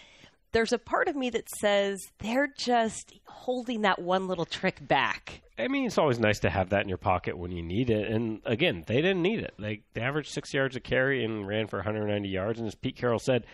There's 0.52 0.72
a 0.72 0.78
part 0.78 1.08
of 1.08 1.16
me 1.16 1.30
that 1.30 1.48
says 1.48 2.00
they're 2.18 2.52
just 2.58 3.12
holding 3.24 3.82
that 3.82 4.00
one 4.00 4.26
little 4.28 4.44
trick 4.44 4.86
back. 4.86 5.42
I 5.58 5.68
mean, 5.68 5.86
it's 5.86 5.98
always 5.98 6.18
nice 6.18 6.40
to 6.40 6.50
have 6.50 6.70
that 6.70 6.82
in 6.82 6.88
your 6.88 6.98
pocket 6.98 7.38
when 7.38 7.52
you 7.52 7.62
need 7.62 7.90
it. 7.90 8.08
And 8.08 8.40
again, 8.44 8.84
they 8.86 8.96
didn't 8.96 9.22
need 9.22 9.40
it. 9.40 9.54
They, 9.58 9.82
they 9.94 10.00
averaged 10.00 10.30
six 10.30 10.52
yards 10.52 10.74
a 10.74 10.80
carry 10.80 11.24
and 11.24 11.46
ran 11.46 11.66
for 11.66 11.78
190 11.78 12.28
yards. 12.28 12.58
And 12.58 12.66
as 12.66 12.74
Pete 12.74 12.96
Carroll 12.96 13.18
said, 13.18 13.44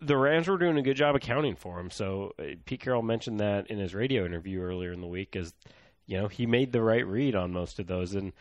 the 0.00 0.16
Rams 0.16 0.48
were 0.48 0.58
doing 0.58 0.76
a 0.78 0.82
good 0.82 0.96
job 0.96 1.14
accounting 1.16 1.56
for 1.56 1.78
him. 1.80 1.90
So 1.90 2.32
uh, 2.38 2.42
Pete 2.64 2.80
Carroll 2.80 3.02
mentioned 3.02 3.40
that 3.40 3.68
in 3.70 3.78
his 3.78 3.94
radio 3.94 4.24
interview 4.26 4.60
earlier 4.60 4.92
in 4.92 5.00
the 5.00 5.06
week. 5.06 5.34
As 5.36 5.52
you 6.06 6.18
know, 6.18 6.28
he 6.28 6.46
made 6.46 6.72
the 6.72 6.82
right 6.82 7.06
read 7.06 7.34
on 7.34 7.52
most 7.52 7.78
of 7.78 7.86
those. 7.86 8.14
And 8.14 8.32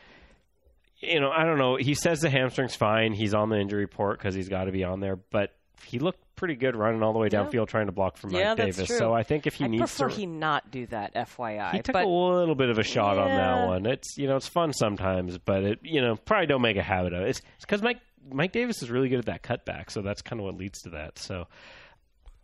you 0.99 1.19
know, 1.19 1.31
I 1.31 1.43
don't 1.43 1.57
know. 1.57 1.75
He 1.75 1.95
says 1.95 2.19
the 2.21 2.29
hamstring's 2.29 2.75
fine. 2.75 3.13
He's 3.13 3.33
on 3.33 3.49
the 3.49 3.57
injury 3.59 3.81
report 3.81 4.19
because 4.19 4.35
he's 4.35 4.49
got 4.49 4.65
to 4.65 4.71
be 4.71 4.83
on 4.83 4.99
there. 4.99 5.15
But 5.17 5.53
he 5.85 5.99
looked 5.99 6.19
pretty 6.35 6.55
good 6.55 6.75
running 6.75 7.03
all 7.03 7.11
the 7.13 7.19
way 7.19 7.27
Yeah. 7.31 7.43
downfield 7.43 7.67
trying 7.67 7.87
to 7.87 7.91
block 7.91 8.15
for 8.17 8.27
Mike 8.27 8.39
Yeah, 8.41 8.55
Davis. 8.55 8.87
true. 8.87 8.97
So 8.97 9.13
I 9.13 9.23
think 9.23 9.45
if 9.45 9.55
he 9.55 9.65
needs 9.67 9.71
to. 9.71 9.77
I 9.77 9.81
needs 9.81 9.91
prefer 9.97 10.09
to, 10.09 10.15
he 10.15 10.25
not 10.25 10.71
do 10.71 10.85
that, 10.87 11.13
FYI. 11.13 11.71
he 11.73 11.81
took 11.81 11.93
but 11.93 12.05
a 12.05 12.07
little 12.09 12.55
bit 12.55 12.69
of 12.69 12.79
a 12.79 12.83
shot 12.83 13.17
on 13.17 13.27
that 13.29 13.67
one. 13.67 13.85
It's 13.85 14.17
you 14.17 14.27
know 14.27 14.37
it's 14.37 14.47
fun 14.47 14.71
sometimes, 14.73 15.37
but 15.37 15.63
it 15.63 15.79
you 15.83 16.01
know 16.01 16.15
probably 16.15 16.47
don't 16.47 16.61
make 16.61 16.77
a 16.77 16.81
habit 16.83 17.13
of 17.13 17.21
it. 17.23 17.29
It's 17.29 17.41
because 17.61 17.81
Mike 17.81 17.99
Mike 18.31 18.51
Davis 18.51 18.81
is 18.81 18.89
really 18.89 19.09
good 19.09 19.19
at 19.19 19.25
that 19.25 19.43
cutback, 19.43 19.91
so 19.91 20.01
that's 20.01 20.21
kind 20.21 20.39
of 20.39 20.45
what 20.45 20.55
leads 20.55 20.81
to 20.81 20.89
that. 20.91 21.19
So 21.19 21.47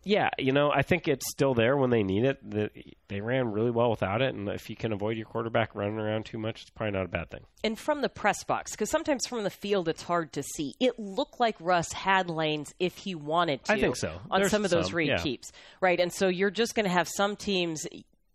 yeah, 0.06 0.30
you 0.38 0.54
know 0.54 0.72
I 0.72 0.82
think 0.82 1.08
it's 1.08 1.30
still 1.30 1.54
there 1.54 1.76
when 1.76 1.90
they 1.90 2.04
need 2.04 2.24
it. 2.24 2.50
The, 2.50 2.70
they 3.10 3.20
ran 3.22 3.52
really 3.52 3.72
well 3.72 3.90
without 3.90 4.22
it, 4.22 4.34
and 4.34 4.48
if 4.50 4.70
you 4.70 4.76
can 4.76 4.94
avoid 4.94 5.18
your 5.18 5.26
quarterback 5.26 5.76
running 5.76 6.00
around 6.00 6.26
too 6.26 6.38
much, 6.38 6.62
it's 6.62 6.70
probably 6.70 6.94
not 6.94 7.06
a 7.06 7.10
bad 7.10 7.30
thing. 7.30 7.42
and 7.64 7.78
from 7.78 8.02
the 8.02 8.10
press 8.10 8.44
box, 8.46 8.72
because 8.72 8.90
sometimes 8.90 9.28
from 9.28 9.44
the 9.44 9.50
field 9.50 9.90
it's 9.90 10.04
hard 10.04 10.32
to 10.34 10.44
see. 10.44 10.74
It 10.80 10.98
looked 10.98 11.40
like 11.40 11.56
Russ 11.60 11.92
had 11.92 12.30
lanes 12.30 12.74
if 12.80 12.98
he 12.98 13.14
wanted 13.14 13.66
to. 13.66 13.74
I 13.74 13.80
think 13.80 13.98
so. 13.98 14.20
On 14.32 14.40
There's 14.40 14.52
some 14.52 14.64
of 14.64 14.72
those 14.72 14.88
some, 14.88 14.96
read 14.96 15.10
yeah. 15.10 15.18
keeps, 15.18 15.52
right? 15.82 16.00
And 16.00 16.14
so 16.14 16.28
you're 16.30 16.52
just 16.52 16.76
going 16.76 16.86
to 16.86 16.92
have 16.92 17.10
some 17.10 17.36
teams, 17.36 17.86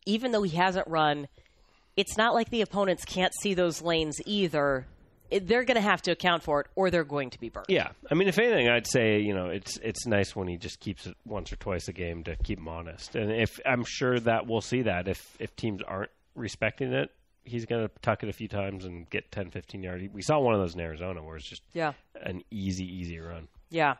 even 0.05 0.33
though 0.33 0.43
he 0.43 0.57
hasn't 0.57 0.87
run, 0.87 1.29
it's 1.97 2.19
not 2.19 2.35
like 2.35 2.51
the 2.51 2.61
opponents 2.61 3.05
can't 3.05 3.33
see 3.41 3.55
those 3.55 3.81
lanes 3.81 4.21
either. 4.27 4.87
They're 5.43 5.65
going 5.65 5.77
to 5.77 5.81
have 5.81 6.03
to 6.03 6.11
account 6.13 6.43
for 6.43 6.61
it, 6.61 6.67
or 6.75 6.91
they're 6.91 7.05
going 7.05 7.31
to 7.31 7.41
be 7.41 7.49
burned. 7.49 7.67
Yeah, 7.69 7.89
I 8.11 8.15
mean, 8.15 8.29
if 8.29 8.39
anything, 8.39 8.69
I'd 8.69 8.87
say 8.87 9.21
you 9.21 9.35
know 9.35 9.47
it's 9.47 9.77
it's 9.79 10.07
nice 10.07 10.35
when 10.37 10.49
he 10.49 10.57
just 10.57 10.81
keeps 10.81 11.07
it 11.07 11.17
once 11.25 11.53
or 11.53 11.57
twice 11.57 11.89
a 11.89 11.93
game 11.93 12.25
to 12.25 12.37
keep 12.37 12.59
him 12.59 12.69
honest, 12.69 13.15
and 13.17 13.31
if 13.33 13.59
I'm 13.67 13.85
sure 13.85 14.19
that 14.21 14.47
we'll 14.47 14.61
see 14.61 14.83
that 14.83 15.09
if 15.09 15.37
if 15.41 15.55
teams 15.57 15.81
aren't 15.87 16.11
respecting 16.35 16.93
it, 16.93 17.11
he's 17.45 17.65
going 17.67 17.87
to 17.87 17.91
tuck 18.03 18.23
it 18.23 18.29
a 18.29 18.33
few 18.33 18.49
times 18.49 18.85
and 18.85 19.09
get 19.11 19.31
10, 19.31 19.51
15 19.51 19.83
yards. 19.83 20.05
We 20.13 20.23
saw 20.23 20.41
one 20.41 20.55
of 20.55 20.61
those 20.61 20.75
in 20.75 20.81
Arizona 20.81 21.23
where 21.23 21.37
it's 21.37 21.49
just 21.49 21.63
Yeah. 21.75 21.93
an 22.23 22.43
easy, 22.51 22.85
easy 22.87 23.19
run. 23.19 23.49
Yeah. 23.75 23.95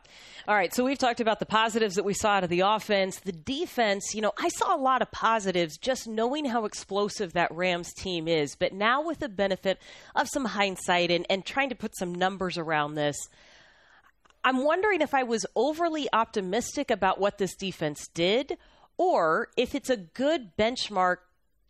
All 0.47 0.55
right. 0.55 0.73
So 0.73 0.85
we've 0.85 0.97
talked 0.97 1.19
about 1.19 1.39
the 1.39 1.45
positives 1.45 1.95
that 1.95 2.05
we 2.05 2.13
saw 2.13 2.29
out 2.29 2.45
of 2.45 2.49
the 2.49 2.61
offense. 2.61 3.19
The 3.19 3.33
defense, 3.33 4.13
you 4.13 4.21
know, 4.21 4.31
I 4.37 4.47
saw 4.47 4.73
a 4.73 4.79
lot 4.79 5.01
of 5.01 5.11
positives 5.11 5.77
just 5.77 6.07
knowing 6.07 6.45
how 6.45 6.63
explosive 6.63 7.33
that 7.33 7.53
Rams 7.53 7.91
team 7.93 8.29
is. 8.29 8.55
But 8.55 8.73
now, 8.73 9.05
with 9.05 9.19
the 9.19 9.27
benefit 9.27 9.79
of 10.15 10.29
some 10.29 10.45
hindsight 10.45 11.11
and, 11.11 11.25
and 11.29 11.45
trying 11.45 11.69
to 11.69 11.75
put 11.75 11.97
some 11.97 12.15
numbers 12.15 12.57
around 12.57 12.95
this, 12.95 13.17
I'm 14.45 14.63
wondering 14.63 15.01
if 15.01 15.13
I 15.13 15.23
was 15.23 15.45
overly 15.57 16.07
optimistic 16.13 16.89
about 16.89 17.19
what 17.19 17.37
this 17.37 17.53
defense 17.55 18.07
did 18.13 18.57
or 18.97 19.49
if 19.57 19.75
it's 19.75 19.89
a 19.89 19.97
good 19.97 20.55
benchmark 20.55 21.17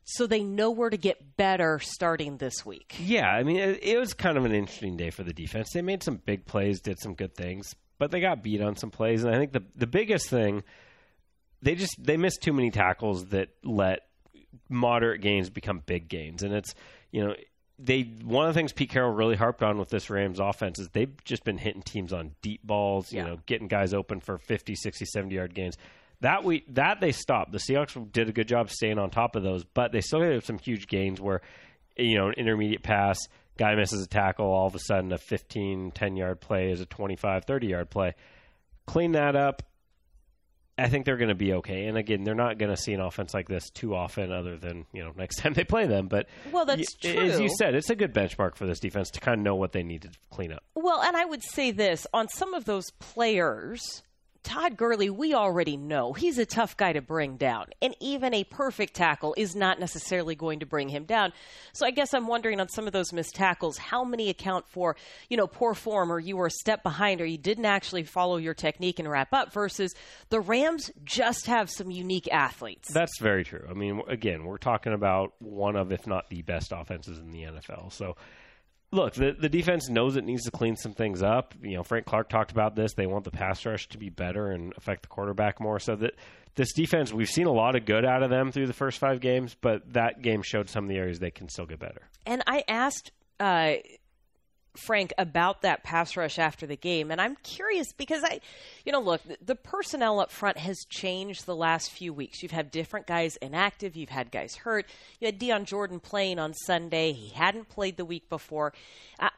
so 0.04 0.28
they 0.28 0.44
know 0.44 0.70
where 0.70 0.92
to 0.92 0.98
get 0.98 1.36
better 1.38 1.80
starting 1.80 2.38
this 2.38 2.64
week. 2.64 2.96
Yeah, 3.00 3.26
I 3.26 3.42
mean, 3.42 3.58
it, 3.58 3.80
it 3.82 3.98
was 3.98 4.14
kind 4.14 4.38
of 4.38 4.46
an 4.46 4.54
interesting 4.54 4.96
day 4.96 5.10
for 5.10 5.24
the 5.24 5.34
defense. 5.34 5.72
They 5.74 5.82
made 5.82 6.04
some 6.04 6.18
big 6.18 6.46
plays, 6.46 6.80
did 6.80 7.00
some 7.00 7.16
good 7.16 7.34
things, 7.34 7.74
but 7.98 8.12
they 8.12 8.20
got 8.20 8.44
beat 8.44 8.62
on 8.62 8.76
some 8.76 8.92
plays. 8.92 9.24
And 9.24 9.34
I 9.34 9.38
think 9.38 9.52
the 9.54 9.64
the 9.76 9.88
biggest 9.88 10.30
thing, 10.30 10.64
they 11.62 11.76
just 11.76 11.96
they 12.00 12.18
missed 12.18 12.42
too 12.42 12.54
many 12.54 12.72
tackles 12.72 13.26
that 13.28 13.50
let 13.64 14.02
moderate 14.70 15.22
gains 15.22 15.50
become 15.50 15.82
big 15.86 16.08
gains, 16.10 16.44
and 16.44 16.54
it's 16.54 16.74
you 17.12 17.26
know 17.26 17.36
they 17.78 18.04
one 18.24 18.48
of 18.48 18.54
the 18.54 18.58
things 18.58 18.72
Pete 18.72 18.90
Carroll 18.90 19.12
really 19.12 19.36
harped 19.36 19.62
on 19.62 19.78
with 19.78 19.90
this 19.90 20.10
Rams 20.10 20.40
offense 20.40 20.80
is 20.80 20.90
they've 20.90 21.14
just 21.26 21.44
been 21.44 21.58
hitting 21.58 21.82
teams 21.82 22.14
on 22.14 22.34
deep 22.42 22.62
balls, 22.64 23.12
you 23.12 23.20
Yeah. 23.20 23.26
know, 23.26 23.38
getting 23.46 23.68
guys 23.68 23.94
open 23.94 24.22
for 24.22 24.38
50, 24.38 24.76
60, 24.76 25.06
70 25.06 25.36
yard 25.36 25.54
gains. 25.54 25.78
That 26.22 26.46
we 26.46 26.64
that 26.70 27.02
they 27.02 27.12
stopped. 27.12 27.52
The 27.52 27.58
Seahawks 27.58 28.12
did 28.14 28.30
a 28.30 28.32
good 28.32 28.48
job 28.48 28.70
staying 28.70 28.98
on 28.98 29.10
top 29.10 29.36
of 29.36 29.44
those, 29.44 29.66
but 29.66 29.92
they 29.92 30.00
still 30.00 30.22
had 30.22 30.44
some 30.46 30.58
huge 30.58 30.88
gains 30.88 31.20
where 31.20 31.42
you 31.98 32.18
know, 32.18 32.28
an 32.28 32.34
intermediate 32.34 32.84
pass, 32.84 33.18
guy 33.58 33.76
misses 33.76 34.04
a 34.04 34.08
tackle, 34.08 34.46
all 34.46 34.68
of 34.68 34.76
a 34.76 34.80
sudden 34.80 35.12
a 35.12 35.18
15, 35.18 35.92
10 35.92 36.16
yard 36.16 36.42
play 36.42 36.72
is 36.72 36.82
a 36.82 36.86
25, 36.86 37.46
30 37.46 37.68
yard 37.68 37.90
play. 37.90 38.14
Clean 38.86 39.12
that 39.14 39.36
up. 39.36 39.64
I 40.78 40.90
think 40.90 41.06
they're 41.06 41.16
going 41.16 41.30
to 41.30 41.36
be 41.36 41.54
okay. 41.54 41.86
And 41.86 41.98
again, 41.98 42.26
they're 42.26 42.36
not 42.36 42.58
going 42.58 42.70
to 42.70 42.76
see 42.76 42.92
an 42.92 43.00
offense 43.00 43.34
like 43.34 43.48
this 43.48 43.70
too 43.70 43.96
often, 43.96 44.32
other 44.34 44.58
than 44.58 44.86
you 44.92 45.04
know 45.06 45.12
next 45.18 45.38
time 45.38 45.54
they 45.54 45.64
play 45.64 45.88
them. 45.88 46.08
But 46.08 46.28
Well, 46.52 46.66
that's 46.66 46.98
y- 47.02 47.12
As 47.12 47.40
you 47.40 47.48
said, 47.58 47.76
it's 47.76 47.90
a 47.90 47.96
good 47.96 48.14
benchmark 48.14 48.56
for 48.56 48.66
this 48.68 48.80
defense 48.82 49.10
to 49.12 49.22
kind 49.22 49.40
of 49.40 49.44
know 49.46 49.56
what 49.56 49.72
they 49.72 49.84
need 49.84 50.02
to 50.02 50.10
clean 50.32 50.52
up. 50.52 50.64
Well, 50.76 51.02
and 51.02 51.16
I 51.16 51.24
would 51.26 51.44
say 51.44 51.72
this 51.72 52.06
on 52.14 52.28
some 52.28 52.54
of 52.54 52.66
those 52.66 52.92
players, 53.00 54.04
Todd 54.46 54.78
Gurley, 54.78 55.10
we 55.10 55.34
already 55.34 55.76
know 55.76 56.14
he's 56.14 56.38
a 56.38 56.46
tough 56.46 56.78
guy 56.78 56.94
to 56.94 57.02
bring 57.02 57.36
down. 57.36 57.66
And 57.82 57.96
even 58.00 58.34
a 58.36 58.44
perfect 58.44 58.94
tackle 58.94 59.34
is 59.38 59.56
not 59.56 59.80
necessarily 59.80 60.36
going 60.36 60.60
to 60.60 60.68
bring 60.68 60.88
him 60.88 61.06
down. 61.06 61.34
So 61.74 61.86
I 61.86 61.90
guess 61.90 62.14
I'm 62.14 62.28
wondering 62.28 62.62
on 62.62 62.70
some 62.70 62.86
of 62.86 62.94
those 62.94 63.12
missed 63.12 63.34
tackles, 63.34 63.80
how 63.80 64.04
many 64.04 64.30
account 64.30 64.68
for, 64.70 64.96
you 65.30 65.36
know, 65.36 65.48
poor 65.48 65.74
form 65.74 66.12
or 66.12 66.20
you 66.20 66.38
were 66.38 66.46
a 66.46 66.52
step 66.52 66.84
behind 66.84 67.22
or 67.22 67.26
you 67.26 67.40
didn't 67.40 67.66
actually 67.66 68.04
follow 68.04 68.38
your 68.38 68.54
technique 68.54 69.00
and 69.00 69.10
wrap 69.10 69.34
up 69.34 69.52
versus 69.52 69.96
the 70.30 70.40
Rams 70.40 70.92
just 71.04 71.48
have 71.48 71.72
some 71.72 71.90
unique 71.90 72.32
athletes. 72.32 72.94
That's 72.94 73.20
very 73.20 73.44
true. 73.44 73.66
I 73.68 73.74
mean, 73.74 74.04
again, 74.08 74.46
we're 74.46 74.60
talking 74.60 74.94
about 74.94 75.34
one 75.40 75.76
of, 75.76 75.92
if 75.92 76.06
not 76.06 76.30
the 76.30 76.44
best 76.44 76.72
offenses 76.72 77.18
in 77.18 77.32
the 77.32 77.42
NFL. 77.42 77.92
So, 77.92 78.16
look, 78.92 79.14
the 79.14 79.36
the 79.38 79.50
defense 79.50 79.90
knows 79.90 80.16
it 80.16 80.24
needs 80.24 80.44
to 80.44 80.52
clean 80.52 80.76
some 80.76 80.94
things 80.94 81.22
up. 81.22 81.54
You 81.62 81.76
know, 81.76 81.84
Frank 81.84 82.06
Clark 82.06 82.30
talked 82.30 82.52
about 82.52 82.76
this. 82.76 82.94
They 82.94 83.08
want 83.08 83.26
the 83.26 83.32
pass 83.32 83.66
rush 83.66 83.88
to 83.90 83.98
be 83.98 84.10
better 84.10 84.52
and 84.52 84.74
affect 84.78 85.04
the 85.04 85.08
quarterback 85.08 85.60
more. 85.60 85.80
So 85.80 85.96
that 85.98 86.16
this 86.56 86.74
defense, 86.74 87.14
we've 87.14 87.30
seen 87.30 87.48
a 87.48 87.52
lot 87.52 87.76
of 87.76 87.86
good 87.86 88.06
out 88.06 88.24
of 88.24 88.30
them 88.30 88.52
through 88.52 88.68
the 88.68 88.74
first 88.74 88.98
five 88.98 89.20
games, 89.20 89.56
but 89.60 89.94
that 89.94 90.22
game 90.22 90.42
showed 90.42 90.70
some 90.70 90.86
of 90.86 90.90
the 90.90 90.98
areas 90.98 91.20
they 91.20 91.32
can 91.32 91.50
still 91.50 91.66
get 91.66 91.80
better. 91.80 92.10
And 92.26 92.44
I 92.48 92.64
asked 92.68 93.12
uh, 93.40 93.74
Frank 94.78 95.14
about 95.18 95.62
that 95.62 95.84
pass 95.84 96.16
rush 96.16 96.40
after 96.40 96.66
the 96.66 96.76
game, 96.76 97.12
and 97.12 97.22
I'm 97.22 97.36
curious 97.44 97.94
because 97.94 98.24
I, 98.24 98.40
you 98.86 98.92
know, 98.92 99.02
look, 99.02 99.22
the- 99.44 99.56
personnel 99.56 100.20
up 100.20 100.32
front 100.32 100.58
has 100.58 100.86
changed 100.90 101.46
the 101.46 101.56
last 101.56 101.92
few 101.92 102.14
weeks. 102.14 102.44
You've 102.44 102.52
had 102.52 102.72
different 102.72 103.08
guys 103.08 103.36
inactive, 103.38 103.96
you've 103.96 104.10
had 104.10 104.32
guys 104.32 104.56
hurt. 104.56 104.86
You 105.20 105.28
had 105.28 105.40
Dion 105.40 105.66
Jordan 105.66 106.00
playing 106.00 106.40
on 106.40 106.54
Sunday; 106.54 107.14
he 107.14 107.30
hadn't 107.30 107.70
played 107.70 107.98
the 107.98 108.06
week 108.06 108.30
before. 108.30 108.74
Uh, 109.20 109.30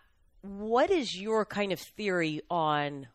what 0.42 0.90
is 0.90 1.20
your 1.20 1.46
kind 1.46 1.72
of 1.72 1.80
theory 1.80 2.42
on 2.50 3.08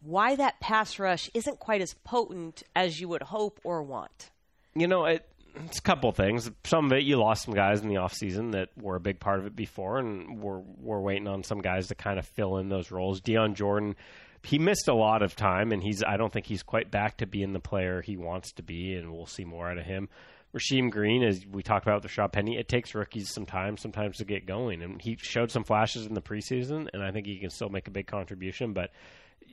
why 0.00 0.34
that 0.36 0.60
pass 0.60 0.98
rush 0.98 1.30
isn't 1.34 1.58
quite 1.58 1.80
as 1.80 1.94
potent 2.04 2.62
as 2.74 3.00
you 3.00 3.08
would 3.08 3.22
hope 3.22 3.60
or 3.64 3.82
want? 3.82 4.30
You 4.74 4.88
know, 4.88 5.04
it, 5.04 5.28
it's 5.64 5.78
a 5.78 5.82
couple 5.82 6.10
things. 6.12 6.50
Some 6.64 6.86
of 6.86 6.92
it, 6.92 7.04
you 7.04 7.16
lost 7.16 7.44
some 7.44 7.54
guys 7.54 7.80
in 7.80 7.88
the 7.88 7.96
offseason 7.96 8.52
that 8.52 8.70
were 8.80 8.96
a 8.96 9.00
big 9.00 9.20
part 9.20 9.40
of 9.40 9.46
it 9.46 9.56
before, 9.56 9.98
and 9.98 10.40
we're, 10.40 10.58
we're 10.58 11.00
waiting 11.00 11.28
on 11.28 11.44
some 11.44 11.60
guys 11.60 11.88
to 11.88 11.94
kind 11.94 12.18
of 12.18 12.26
fill 12.26 12.58
in 12.58 12.68
those 12.68 12.90
roles. 12.90 13.20
Dion 13.20 13.54
Jordan, 13.54 13.96
he 14.42 14.58
missed 14.58 14.88
a 14.88 14.94
lot 14.94 15.22
of 15.22 15.36
time, 15.36 15.72
and 15.72 15.82
he's 15.82 16.02
I 16.02 16.16
don't 16.16 16.32
think 16.32 16.46
he's 16.46 16.62
quite 16.62 16.90
back 16.90 17.18
to 17.18 17.26
being 17.26 17.52
the 17.52 17.60
player 17.60 18.02
he 18.02 18.16
wants 18.16 18.52
to 18.52 18.62
be, 18.62 18.94
and 18.94 19.12
we'll 19.12 19.26
see 19.26 19.44
more 19.44 19.70
out 19.70 19.78
of 19.78 19.84
him. 19.84 20.08
Rasheem 20.54 20.90
Green, 20.90 21.22
as 21.22 21.46
we 21.46 21.62
talked 21.62 21.86
about 21.86 22.02
with 22.02 22.12
Rashaad 22.12 22.32
Penny, 22.32 22.58
it 22.58 22.68
takes 22.68 22.94
rookies 22.94 23.32
some 23.32 23.46
time 23.46 23.78
sometimes 23.78 24.18
to 24.18 24.24
get 24.24 24.46
going, 24.46 24.82
and 24.82 25.00
he 25.00 25.16
showed 25.18 25.50
some 25.50 25.64
flashes 25.64 26.06
in 26.06 26.14
the 26.14 26.20
preseason, 26.20 26.88
and 26.92 27.02
I 27.02 27.10
think 27.10 27.26
he 27.26 27.38
can 27.38 27.50
still 27.50 27.70
make 27.70 27.88
a 27.88 27.90
big 27.90 28.06
contribution, 28.06 28.74
but 28.74 28.90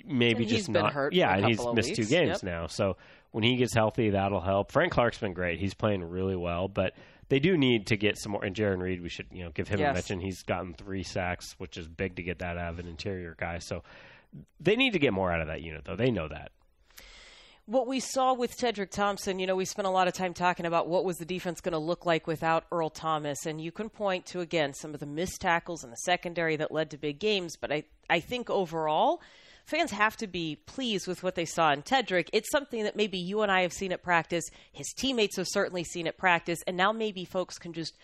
maybe 0.06 0.44
And 0.44 0.50
just 0.50 0.70
not. 0.70 0.94
hurt 0.94 1.14
yeah, 1.14 1.46
he's 1.46 1.60
missed 1.74 1.96
two 1.96 2.06
games 2.06 2.42
Yep. 2.42 2.44
now, 2.44 2.68
so 2.68 2.98
when 3.32 3.44
he 3.44 3.56
gets 3.58 3.74
healthy, 3.76 4.10
that'll 4.12 4.42
help. 4.42 4.72
Frank 4.72 4.92
Clark's 4.92 5.18
been 5.20 5.34
great; 5.34 5.60
he's 5.60 5.74
playing 5.74 6.04
really 6.04 6.36
well, 6.36 6.68
but 6.68 6.94
they 7.30 7.40
do 7.40 7.58
need 7.58 7.88
to 7.88 7.98
get 7.98 8.18
some 8.18 8.32
more. 8.32 8.44
And 8.44 8.56
Jarran 8.56 8.82
Reed, 8.82 9.02
we 9.02 9.10
should 9.10 9.28
you 9.32 9.44
know 9.44 9.52
give 9.52 9.68
him 9.68 9.80
a 9.82 9.94
mention. 9.94 10.20
He's 10.20 10.42
gotten 10.44 10.74
three 10.74 11.04
sacks, 11.04 11.54
which 11.60 11.78
is 11.78 11.88
big 11.88 12.16
to 12.16 12.24
get 12.24 12.40
that 12.40 12.58
out 12.58 12.72
of 12.74 12.80
an 12.80 12.88
interior 12.88 13.36
guy. 13.40 13.60
So 13.60 13.84
they 14.60 14.76
need 14.76 14.94
to 14.94 15.00
get 15.00 15.14
more 15.14 15.32
out 15.32 15.42
of 15.42 15.48
that 15.48 15.62
unit, 15.62 15.86
though. 15.86 15.96
They 15.96 16.12
know 16.12 16.28
that. 16.28 16.52
what 17.66 17.86
we 17.88 18.00
saw 18.00 18.34
with 18.34 18.58
Tedric 18.58 18.90
Thompson, 18.90 19.38
you 19.38 19.46
know, 19.46 19.56
we 19.56 19.66
spent 19.66 19.88
a 19.88 19.92
lot 19.92 20.08
of 20.08 20.14
time 20.16 20.34
talking 20.34 20.66
about 20.66 20.88
what 20.88 21.06
was 21.06 21.18
the 21.18 21.26
defense 21.26 21.62
going 21.62 21.74
to 21.74 21.78
look 21.80 22.04
like 22.06 22.26
without 22.26 22.66
Earl 22.72 22.90
Thomas, 22.90 23.46
and 23.46 23.62
you 23.62 23.72
can 23.72 23.90
point 23.90 24.26
to 24.28 24.40
again 24.40 24.74
some 24.74 24.94
of 24.96 25.00
the 25.00 25.06
missed 25.06 25.40
tackles 25.42 25.84
in 25.84 25.92
the 25.92 25.96
secondary 25.98 26.56
that 26.56 26.72
led 26.72 26.90
to 26.92 26.98
big 26.98 27.20
games. 27.20 27.56
But 27.60 27.72
I, 27.72 27.84
I 28.10 28.20
think 28.22 28.50
overall, 28.50 29.22
fans 29.70 29.92
have 29.92 30.18
to 30.18 30.28
be 30.28 30.58
pleased 30.66 31.08
with 31.08 31.24
what 31.24 31.36
they 31.36 31.46
saw 31.46 31.72
in 31.72 31.82
Tedric. 31.82 32.30
It's 32.34 32.52
something 32.52 32.84
that 32.84 32.96
maybe 32.96 33.18
you 33.18 33.42
and 33.42 33.52
I 33.52 33.62
have 33.62 33.74
seen 33.74 33.92
at 33.92 34.04
practice, 34.04 34.46
his 34.72 34.94
teammates 34.98 35.38
have 35.38 35.48
certainly 35.48 35.84
seen 35.84 36.08
at 36.08 36.18
practice, 36.18 36.60
and 36.68 36.76
now 36.76 36.92
maybe 36.92 37.26
folks 37.26 37.58
can 37.58 37.74
just 37.74 37.96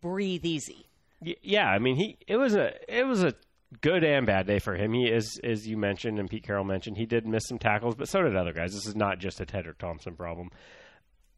breathe 0.00 0.44
easy. 0.44 0.86
Yeah, 1.20 1.66
I 1.66 1.78
mean, 1.78 1.96
he 1.96 2.16
it 2.26 2.36
was 2.36 2.54
a 2.54 2.72
it 2.88 3.06
was 3.06 3.22
a 3.22 3.34
good 3.82 4.02
and 4.02 4.26
bad 4.26 4.46
day 4.46 4.58
for 4.58 4.74
him. 4.74 4.92
He 4.92 5.06
is, 5.06 5.38
as 5.44 5.66
you 5.66 5.76
mentioned 5.76 6.18
and 6.18 6.28
Pete 6.28 6.42
Carroll 6.44 6.64
mentioned, 6.64 6.96
he 6.96 7.06
did 7.06 7.26
miss 7.26 7.46
some 7.46 7.58
tackles, 7.58 7.94
but 7.94 8.08
so 8.08 8.22
did 8.22 8.34
other 8.34 8.52
guys. 8.52 8.72
This 8.72 8.86
is 8.86 8.96
not 8.96 9.18
just 9.18 9.40
a 9.40 9.46
Tedric 9.46 9.78
Thompson 9.78 10.16
problem. 10.16 10.50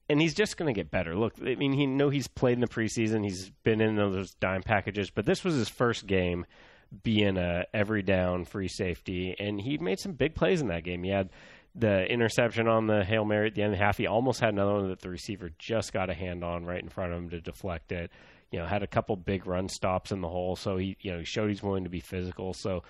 And 0.08 0.20
he's 0.20 0.34
just 0.34 0.56
going 0.56 0.72
to 0.72 0.78
get 0.78 0.90
better. 0.90 1.14
Look, 1.14 1.34
I 1.40 1.54
mean, 1.54 1.72
he 1.72 1.86
know 1.86 2.10
he's 2.10 2.28
played 2.28 2.54
in 2.54 2.60
the 2.60 2.66
preseason. 2.66 3.24
He's 3.24 3.50
been 3.62 3.80
in 3.80 3.96
those 3.96 4.34
dime 4.34 4.62
packages, 4.62 5.10
but 5.10 5.26
this 5.26 5.44
was 5.44 5.54
his 5.54 5.68
first 5.68 6.06
game 6.06 6.44
being 7.02 7.36
a 7.36 7.66
every 7.72 8.02
down 8.02 8.44
free 8.44 8.68
safety, 8.68 9.34
and 9.38 9.60
he 9.60 9.78
made 9.78 9.98
some 9.98 10.12
big 10.12 10.34
plays 10.34 10.60
in 10.60 10.68
that 10.68 10.84
game. 10.84 11.02
He 11.02 11.10
had 11.10 11.30
the 11.74 12.04
interception 12.04 12.68
on 12.68 12.86
the 12.86 13.02
hail 13.04 13.24
mary 13.24 13.48
at 13.48 13.54
the 13.54 13.62
end 13.62 13.72
of 13.72 13.78
the 13.78 13.84
half. 13.84 13.96
He 13.96 14.06
almost 14.06 14.40
had 14.40 14.50
another 14.50 14.74
one 14.74 14.88
that 14.88 15.00
the 15.00 15.08
receiver 15.08 15.50
just 15.58 15.92
got 15.92 16.10
a 16.10 16.14
hand 16.14 16.44
on 16.44 16.64
right 16.66 16.82
in 16.82 16.88
front 16.88 17.12
of 17.12 17.18
him 17.18 17.30
to 17.30 17.40
deflect 17.40 17.92
it. 17.92 18.10
You 18.50 18.58
know, 18.58 18.66
had 18.66 18.82
a 18.82 18.86
couple 18.86 19.16
big 19.16 19.46
run 19.46 19.68
stops 19.68 20.12
in 20.12 20.20
the 20.20 20.28
hole, 20.28 20.56
so 20.56 20.76
he 20.76 20.96
you 21.00 21.12
know 21.12 21.18
he 21.20 21.24
showed 21.24 21.48
he's 21.48 21.62
willing 21.62 21.84
to 21.84 21.90
be 21.90 22.00
physical. 22.00 22.52
So 22.52 22.82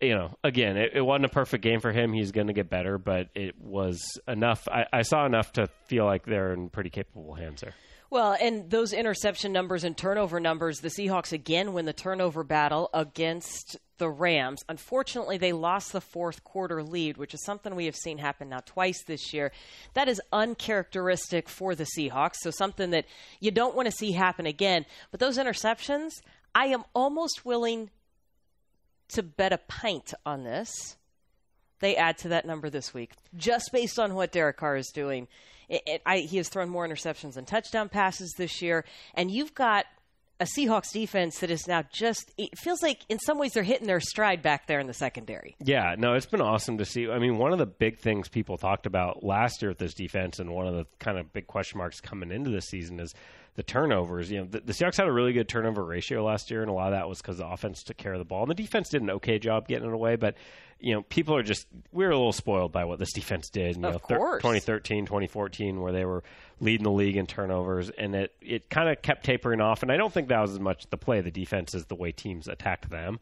you 0.00 0.14
know, 0.14 0.34
again, 0.42 0.76
it, 0.76 0.92
it 0.94 1.00
wasn't 1.02 1.26
a 1.26 1.30
perfect 1.30 1.62
game 1.62 1.80
for 1.80 1.92
him. 1.92 2.12
He's 2.12 2.32
going 2.32 2.46
to 2.46 2.52
get 2.52 2.70
better, 2.70 2.98
but 2.98 3.28
it 3.34 3.60
was 3.60 4.00
enough. 4.26 4.66
I, 4.68 4.86
I 4.92 5.02
saw 5.02 5.26
enough 5.26 5.52
to 5.54 5.68
feel 5.86 6.06
like 6.06 6.24
they're 6.24 6.52
in 6.52 6.70
pretty 6.70 6.90
capable 6.90 7.34
hands 7.34 7.60
there. 7.60 7.74
Well, 8.10 8.36
and 8.40 8.68
those 8.68 8.92
interception 8.92 9.52
numbers 9.52 9.84
and 9.84 9.96
turnover 9.96 10.40
numbers, 10.40 10.80
the 10.80 10.88
Seahawks 10.88 11.32
again 11.32 11.72
win 11.72 11.86
the 11.86 11.92
turnover 11.92 12.42
battle 12.42 12.90
against 12.92 13.78
the 13.98 14.08
Rams. 14.08 14.64
Unfortunately, 14.68 15.38
they 15.38 15.52
lost 15.52 15.92
the 15.92 16.00
fourth 16.00 16.42
quarter 16.42 16.82
lead, 16.82 17.16
which 17.16 17.34
is 17.34 17.44
something 17.44 17.76
we 17.76 17.84
have 17.84 17.94
seen 17.94 18.18
happen 18.18 18.48
now 18.48 18.58
twice 18.66 19.04
this 19.04 19.32
year. 19.32 19.52
That 19.94 20.08
is 20.08 20.20
uncharacteristic 20.32 21.48
for 21.48 21.76
the 21.76 21.86
Seahawks, 21.96 22.36
so 22.40 22.50
something 22.50 22.90
that 22.90 23.06
you 23.38 23.52
don't 23.52 23.76
want 23.76 23.86
to 23.86 23.92
see 23.92 24.10
happen 24.10 24.44
again. 24.44 24.86
But 25.12 25.20
those 25.20 25.38
interceptions, 25.38 26.20
I 26.52 26.66
am 26.66 26.82
almost 26.94 27.44
willing 27.44 27.90
to 29.10 29.22
bet 29.22 29.52
a 29.52 29.58
pint 29.58 30.14
on 30.26 30.42
this 30.42 30.96
they 31.80 31.96
add 31.96 32.18
to 32.18 32.28
that 32.28 32.46
number 32.46 32.70
this 32.70 32.94
week, 32.94 33.12
just 33.36 33.70
based 33.72 33.98
on 33.98 34.14
what 34.14 34.32
Derek 34.32 34.58
Carr 34.58 34.76
is 34.76 34.88
doing. 34.88 35.28
It, 35.70 35.82
it, 35.86 36.02
I, 36.04 36.18
he 36.18 36.36
has 36.36 36.48
thrown 36.48 36.68
more 36.68 36.86
interceptions 36.86 37.34
than 37.34 37.46
touchdown 37.46 37.88
passes 37.88 38.34
this 38.36 38.60
year, 38.60 38.84
and 39.14 39.30
you've 39.30 39.54
got 39.54 39.86
a 40.40 40.44
Seahawks 40.44 40.90
defense 40.92 41.38
that 41.40 41.50
is 41.50 41.68
now 41.68 41.84
just. 41.92 42.32
It 42.36 42.58
feels 42.58 42.82
like 42.82 43.00
in 43.08 43.18
some 43.20 43.38
ways 43.38 43.52
they're 43.52 43.62
hitting 43.62 43.86
their 43.86 44.00
stride 44.00 44.42
back 44.42 44.66
there 44.66 44.80
in 44.80 44.86
the 44.86 44.94
secondary. 44.94 45.54
Yeah, 45.62 45.94
no, 45.96 46.14
it's 46.14 46.26
been 46.26 46.40
awesome 46.40 46.78
to 46.78 46.84
see. 46.84 47.08
I 47.08 47.18
mean, 47.18 47.38
one 47.38 47.52
of 47.52 47.58
the 47.58 47.66
big 47.66 47.98
things 47.98 48.28
people 48.28 48.56
talked 48.56 48.86
about 48.86 49.22
last 49.22 49.62
year 49.62 49.70
with 49.70 49.78
this 49.78 49.94
defense, 49.94 50.38
and 50.38 50.50
one 50.50 50.66
of 50.66 50.74
the 50.74 50.86
kind 50.98 51.18
of 51.18 51.32
big 51.32 51.46
question 51.46 51.78
marks 51.78 52.00
coming 52.00 52.32
into 52.32 52.50
this 52.50 52.66
season 52.66 52.98
is 52.98 53.14
the 53.56 53.62
turnovers. 53.62 54.30
You 54.30 54.40
know, 54.40 54.46
the, 54.46 54.60
the 54.60 54.72
Seahawks 54.72 54.96
had 54.96 55.06
a 55.06 55.12
really 55.12 55.32
good 55.32 55.48
turnover 55.48 55.84
ratio 55.84 56.24
last 56.24 56.50
year, 56.50 56.62
and 56.62 56.70
a 56.70 56.74
lot 56.74 56.92
of 56.92 56.98
that 56.98 57.08
was 57.08 57.20
because 57.20 57.38
the 57.38 57.46
offense 57.46 57.82
took 57.82 57.96
care 57.96 58.12
of 58.12 58.18
the 58.18 58.24
ball, 58.24 58.42
and 58.42 58.50
the 58.50 58.54
defense 58.54 58.88
did 58.88 59.02
an 59.02 59.10
okay 59.10 59.38
job 59.38 59.68
getting 59.68 59.88
it 59.88 59.92
away. 59.94 60.16
But 60.16 60.36
you 60.78 60.94
know, 60.94 61.02
people 61.02 61.36
are 61.36 61.42
just 61.42 61.66
we 61.92 62.04
were 62.04 62.10
a 62.10 62.16
little 62.16 62.32
spoiled 62.32 62.72
by 62.72 62.84
what 62.84 62.98
this 62.98 63.12
defense 63.12 63.50
did. 63.50 63.76
You 63.76 63.84
Of 63.84 63.92
know, 63.94 63.98
course. 64.16 64.40
2013, 64.42 65.04
2014, 65.06 65.80
where 65.80 65.92
they 65.92 66.04
were 66.04 66.22
leading 66.60 66.84
the 66.84 66.90
league 66.90 67.16
in 67.16 67.26
turnovers, 67.26 67.90
and 67.90 68.14
it 68.14 68.34
it 68.40 68.70
kind 68.70 68.88
of 68.88 69.02
kept 69.02 69.24
tapering 69.24 69.60
off. 69.60 69.82
And 69.82 69.92
I 69.92 69.96
don't 69.96 70.12
think 70.12 70.28
that 70.28 70.40
was 70.40 70.52
as 70.52 70.60
much 70.60 70.86
the 70.90 70.96
play 70.96 71.18
of 71.18 71.24
the 71.24 71.30
defense 71.30 71.74
as 71.74 71.86
the 71.86 71.94
way 71.96 72.12
teams 72.12 72.48
attacked 72.48 72.88
them. 72.88 73.20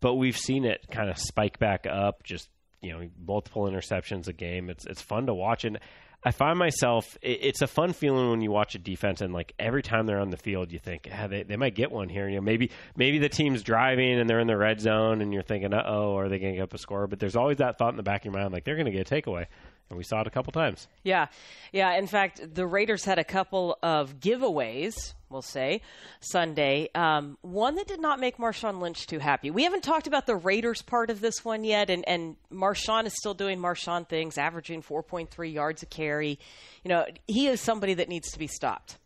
But 0.00 0.14
we've 0.14 0.36
seen 0.36 0.64
it 0.64 0.86
kind 0.90 1.10
of 1.10 1.18
spike 1.18 1.58
back 1.58 1.86
up, 1.86 2.22
just 2.22 2.48
you 2.82 2.92
know, 2.92 3.08
multiple 3.26 3.64
interceptions 3.64 4.28
a 4.28 4.32
game. 4.32 4.70
It's 4.70 4.86
it's 4.86 5.02
fun 5.02 5.26
to 5.26 5.34
watch, 5.34 5.64
and 5.64 5.78
I 6.26 6.32
find 6.32 6.58
myself 6.58 7.16
it, 7.22 7.38
it's 7.40 7.62
a 7.62 7.68
fun 7.68 7.92
feeling 7.92 8.30
when 8.30 8.40
you 8.40 8.50
watch 8.50 8.74
a 8.74 8.78
defense 8.78 9.20
and 9.20 9.32
like 9.32 9.54
every 9.60 9.82
time 9.82 10.06
they're 10.06 10.18
on 10.18 10.30
the 10.30 10.36
field, 10.36 10.72
you 10.72 10.80
think 10.80 11.08
ah, 11.12 11.28
they 11.28 11.44
they 11.44 11.56
might 11.56 11.76
get 11.76 11.92
one 11.92 12.08
here. 12.08 12.28
You 12.28 12.36
know, 12.36 12.42
maybe 12.42 12.72
maybe 12.96 13.18
the 13.18 13.28
team's 13.28 13.62
driving 13.62 14.18
and 14.18 14.28
they're 14.28 14.40
in 14.40 14.48
the 14.48 14.56
red 14.56 14.80
zone, 14.80 15.20
and 15.20 15.32
you're 15.32 15.44
thinking, 15.44 15.72
uh 15.72 15.84
oh, 15.86 16.16
are 16.16 16.28
they 16.28 16.40
going 16.40 16.52
to 16.54 16.56
get 16.56 16.64
up 16.64 16.74
a 16.74 16.78
score? 16.78 17.06
But 17.06 17.20
there's 17.20 17.36
always 17.36 17.58
that 17.58 17.78
thought 17.78 17.90
in 17.90 17.96
the 17.96 18.02
back 18.02 18.22
of 18.22 18.24
your 18.26 18.34
mind, 18.34 18.52
like 18.52 18.64
they're 18.64 18.74
going 18.74 18.86
to 18.86 18.92
get 18.92 19.08
a 19.08 19.14
takeaway. 19.14 19.46
and 19.88 19.96
we 19.96 20.02
saw 20.02 20.20
it 20.20 20.26
a 20.26 20.30
couple 20.30 20.52
times. 20.52 20.88
Yeah, 21.04 21.28
yeah. 21.72 21.96
In 21.96 22.08
fact, 22.08 22.54
the 22.54 22.66
Raiders 22.66 23.04
had 23.04 23.20
a 23.20 23.24
couple 23.24 23.78
of 23.82 24.18
giveaways. 24.18 25.14
We'll 25.28 25.42
say 25.42 25.82
Sunday. 26.20 26.88
Um, 26.94 27.36
one 27.42 27.74
that 27.76 27.88
did 27.88 28.00
not 28.00 28.20
make 28.20 28.38
Marshawn 28.38 28.80
Lynch 28.80 29.06
too 29.06 29.18
happy. 29.18 29.50
We 29.50 29.64
haven't 29.64 29.82
talked 29.82 30.06
about 30.06 30.26
the 30.26 30.36
Raiders 30.36 30.82
part 30.82 31.10
of 31.10 31.20
this 31.20 31.44
one 31.44 31.64
yet, 31.64 31.90
and 31.90 32.06
and 32.08 32.36
Marshawn 32.52 33.06
is 33.06 33.14
still 33.16 33.34
doing 33.34 33.58
Marshawn 33.58 34.08
things, 34.08 34.38
averaging 34.38 34.82
4.3 34.82 35.52
yards 35.52 35.82
a 35.82 35.86
carry. 35.86 36.38
You 36.84 36.88
know, 36.90 37.06
he 37.26 37.48
is 37.48 37.60
somebody 37.60 37.94
that 37.94 38.08
needs 38.08 38.30
to 38.30 38.38
be 38.38 38.46
stopped, 38.46 38.98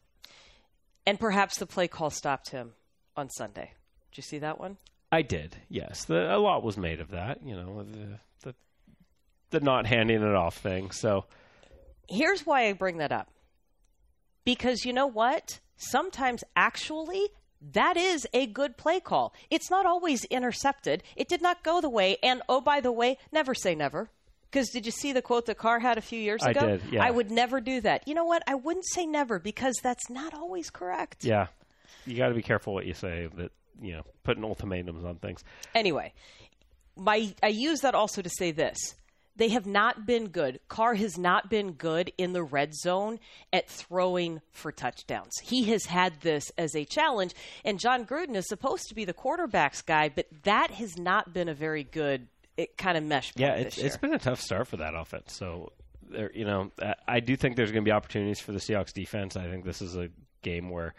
and 1.07 1.19
perhaps 1.19 1.59
the 1.59 1.67
play 1.67 1.89
call 1.89 2.11
stopped 2.11 2.51
him 2.51 2.73
on 3.17 3.31
Sunday. 3.31 3.73
Did 4.11 4.19
you 4.19 4.23
see 4.23 4.39
that 4.41 4.61
one? 4.61 4.77
I 5.13 5.23
did. 5.23 5.57
Yes, 5.69 6.05
the, 6.05 6.35
a 6.35 6.39
lot 6.39 6.63
was 6.63 6.77
made 6.77 7.01
of 7.01 7.11
that. 7.11 7.45
You 7.45 7.57
know, 7.57 7.83
the, 7.83 8.19
the 8.43 8.55
the 9.51 9.61
not 9.61 9.87
handing 9.87 10.23
it 10.23 10.35
off 10.35 10.57
thing. 10.59 10.91
So 10.91 11.25
here's 12.09 12.47
why 12.47 12.69
I 12.69 12.73
bring 12.75 12.99
that 12.99 13.13
up. 13.13 13.29
Because 14.45 14.85
you 14.85 14.93
know 14.93 15.07
what? 15.07 15.61
Sometimes 15.81 16.45
actually 16.55 17.29
that 17.73 17.97
is 17.97 18.27
a 18.33 18.47
good 18.47 18.77
play 18.77 19.01
call. 19.01 19.35
It's 19.51 19.71
not 19.71 19.87
always 19.87 20.25
intercepted. 20.27 21.03
It 21.17 21.29
did 21.29 21.43
not 21.43 21.63
go 21.63 21.81
the 21.81 21.91
way. 21.91 22.17
And 22.23 22.43
oh, 22.49 22.61
by 22.61 22.81
the 22.81 22.93
way, 22.93 23.19
never 23.33 23.55
say 23.55 23.75
never. 23.75 24.09
Because 24.51 24.71
did 24.71 24.85
you 24.85 24.93
see 24.93 25.13
the 25.13 25.23
quote 25.23 25.47
that 25.47 25.59
Carr 25.59 25.79
had 25.79 25.97
a 25.97 26.01
few 26.01 26.21
years 26.21 26.43
ago? 26.43 26.61
I 26.61 26.67
did. 26.67 26.83
Yeah. 26.91 27.05
I 27.05 27.11
would 27.11 27.31
never 27.31 27.61
do 27.61 27.81
that. 27.83 28.09
You 28.09 28.15
know 28.15 28.25
what? 28.25 28.43
I 28.47 28.55
wouldn't 28.57 28.87
say 28.87 29.07
never 29.07 29.39
because 29.39 29.77
that's 29.83 30.11
not 30.11 30.35
always 30.35 30.71
correct. 30.71 31.25
Yeah, 31.25 31.47
you 32.05 32.17
got 32.17 32.29
to 32.29 32.35
be 32.35 32.43
careful 32.43 32.75
what 32.75 32.85
you 32.87 32.95
say. 32.95 33.29
That 33.37 33.53
you 33.81 33.93
know, 33.93 34.03
putting 34.25 34.43
ultimatums 34.43 35.05
on 35.05 35.17
things. 35.17 35.45
Anyway, 35.73 36.13
my 36.97 37.33
I 37.43 37.49
use 37.49 37.81
that 37.81 37.95
also 37.95 38.23
to 38.23 38.31
say 38.31 38.51
this: 38.51 38.77
they 39.41 39.49
have 39.49 39.65
not 39.65 40.05
been 40.05 40.29
good. 40.29 40.61
Carr 40.69 40.95
has 40.95 41.17
not 41.17 41.49
been 41.49 41.73
good 41.73 42.13
in 42.19 42.35
the 42.35 42.43
red 42.43 42.75
zone 42.75 43.19
at 43.55 43.67
throwing 43.69 44.43
for 44.53 44.71
touchdowns. 44.71 45.33
He 45.43 45.65
has 45.71 45.87
had 45.87 46.21
this 46.21 46.53
as 46.59 46.77
a 46.77 46.85
challenge, 46.85 47.35
and 47.65 47.81
Jon 47.81 48.05
Gruden 48.05 48.37
is 48.37 48.47
supposed 48.47 48.91
to 48.91 48.95
be 48.95 49.07
the 49.07 49.15
quarterbacks 49.15 49.85
guy, 49.85 50.11
but 50.11 50.27
that 50.43 50.71
has 50.73 50.99
not 50.99 51.33
been 51.33 51.49
a 51.49 51.55
very 51.55 51.85
good 51.85 52.29
it 52.59 52.77
kind 52.77 52.99
of 52.99 53.05
mesh. 53.05 53.33
Yeah, 53.37 53.55
it's, 53.55 53.79
it's 53.79 53.97
been 53.97 54.13
a 54.13 54.19
tough 54.19 54.43
start 54.43 54.69
for 54.69 54.77
that 54.77 54.95
offense. 54.95 55.33
So 55.33 55.73
there, 56.11 56.31
you 56.35 56.45
know, 56.45 56.71
I 57.09 57.21
do 57.21 57.35
think 57.35 57.57
there's 57.57 57.73
going 57.73 57.83
to 57.83 57.89
be 57.89 57.93
opportunities 57.93 58.41
for 58.41 58.53
the 58.53 58.59
Seahawks 58.59 58.93
defense. 58.93 59.37
I 59.37 59.49
think 59.49 59.65
this 59.65 59.81
is 59.81 59.97
a 59.97 60.11
game 60.43 60.69
where, 60.69 60.95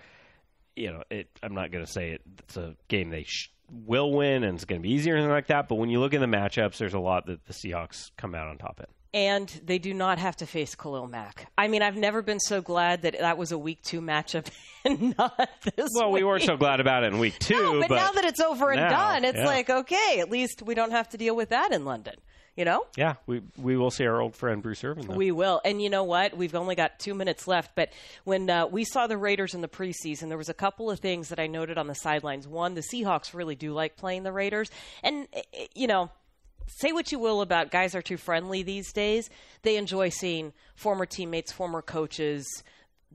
you 0.75 0.91
know, 0.91 1.03
it. 1.11 1.27
I'm 1.43 1.53
not 1.53 1.71
going 1.71 1.85
to 1.85 1.91
say 1.91 2.13
it, 2.13 2.21
it's 2.39 2.57
a 2.57 2.75
game 2.87 3.11
they 3.11 3.23
sh- 3.23 3.51
will 3.71 4.11
win 4.11 4.43
and 4.43 4.55
it's 4.55 4.65
going 4.65 4.81
to 4.81 4.87
be 4.87 4.93
easier 4.93 5.15
anything 5.15 5.31
like 5.31 5.47
that. 5.47 5.67
But 5.67 5.75
when 5.75 5.89
you 5.89 5.99
look 5.99 6.13
at 6.13 6.19
the 6.19 6.25
matchups, 6.25 6.77
there's 6.77 6.93
a 6.93 6.99
lot 6.99 7.25
that 7.27 7.45
the 7.45 7.53
Seahawks 7.53 8.11
come 8.17 8.35
out 8.35 8.47
on 8.47 8.57
top 8.57 8.79
in. 8.79 8.85
And 9.13 9.49
they 9.65 9.77
do 9.77 9.93
not 9.93 10.19
have 10.19 10.37
to 10.37 10.45
face 10.45 10.73
Khalil 10.73 11.07
Mack. 11.07 11.51
I 11.57 11.67
mean, 11.67 11.81
I've 11.81 11.97
never 11.97 12.21
been 12.21 12.39
so 12.39 12.61
glad 12.61 13.01
that 13.01 13.19
that 13.19 13.37
was 13.37 13.51
a 13.51 13.57
week 13.57 13.81
two 13.81 13.99
matchup 13.99 14.49
and 14.85 15.17
not 15.17 15.49
this. 15.75 15.89
Well, 15.93 16.11
week. 16.11 16.21
we 16.21 16.23
weren't 16.23 16.43
so 16.43 16.55
glad 16.55 16.79
about 16.79 17.03
it 17.03 17.07
in 17.13 17.19
week 17.19 17.37
two. 17.37 17.55
No, 17.55 17.79
but, 17.81 17.89
but 17.89 17.95
now 17.95 18.11
that 18.13 18.23
it's 18.23 18.39
over 18.39 18.71
and 18.71 18.79
now, 18.79 18.89
done, 18.89 19.25
it's 19.25 19.37
yeah. 19.37 19.45
like 19.45 19.69
okay, 19.69 20.19
at 20.21 20.29
least 20.29 20.61
we 20.61 20.75
don't 20.75 20.91
have 20.91 21.09
to 21.09 21.17
deal 21.17 21.35
with 21.35 21.49
that 21.49 21.73
in 21.73 21.83
London. 21.83 22.15
You 22.61 22.65
know? 22.65 22.85
Yeah, 22.95 23.15
we 23.25 23.41
we 23.57 23.75
will 23.75 23.89
see 23.89 24.05
our 24.05 24.21
old 24.21 24.35
friend 24.35 24.61
Bruce 24.61 24.83
Irvin. 24.83 25.07
Though. 25.07 25.15
We 25.15 25.31
will. 25.31 25.61
And 25.65 25.81
you 25.81 25.89
know 25.89 26.03
what? 26.03 26.37
We've 26.37 26.53
only 26.53 26.75
got 26.75 26.99
two 26.99 27.15
minutes 27.15 27.47
left. 27.47 27.71
But 27.73 27.91
when 28.23 28.51
uh, 28.51 28.67
we 28.67 28.83
saw 28.83 29.07
the 29.07 29.17
Raiders 29.17 29.55
in 29.55 29.61
the 29.61 29.67
preseason, 29.67 30.29
there 30.29 30.37
was 30.37 30.47
a 30.47 30.53
couple 30.53 30.91
of 30.91 30.99
things 30.99 31.29
that 31.29 31.39
I 31.39 31.47
noted 31.47 31.79
on 31.79 31.87
the 31.87 31.95
sidelines. 31.95 32.47
One, 32.47 32.75
the 32.75 32.83
Seahawks 32.93 33.33
really 33.33 33.55
do 33.55 33.73
like 33.73 33.97
playing 33.97 34.21
the 34.21 34.31
Raiders, 34.31 34.69
and 35.01 35.27
you 35.73 35.87
know. 35.87 36.11
Say 36.67 36.93
what 36.93 37.11
you 37.11 37.19
will 37.19 37.41
about 37.41 37.69
guys 37.69 37.95
are 37.95 38.03
too 38.03 38.15
friendly 38.15 38.63
these 38.63 38.93
days. 38.93 39.29
They 39.63 39.75
enjoy 39.75 40.07
seeing 40.07 40.53
former 40.75 41.05
teammates, 41.05 41.51
former 41.51 41.81
coaches, 41.81 42.45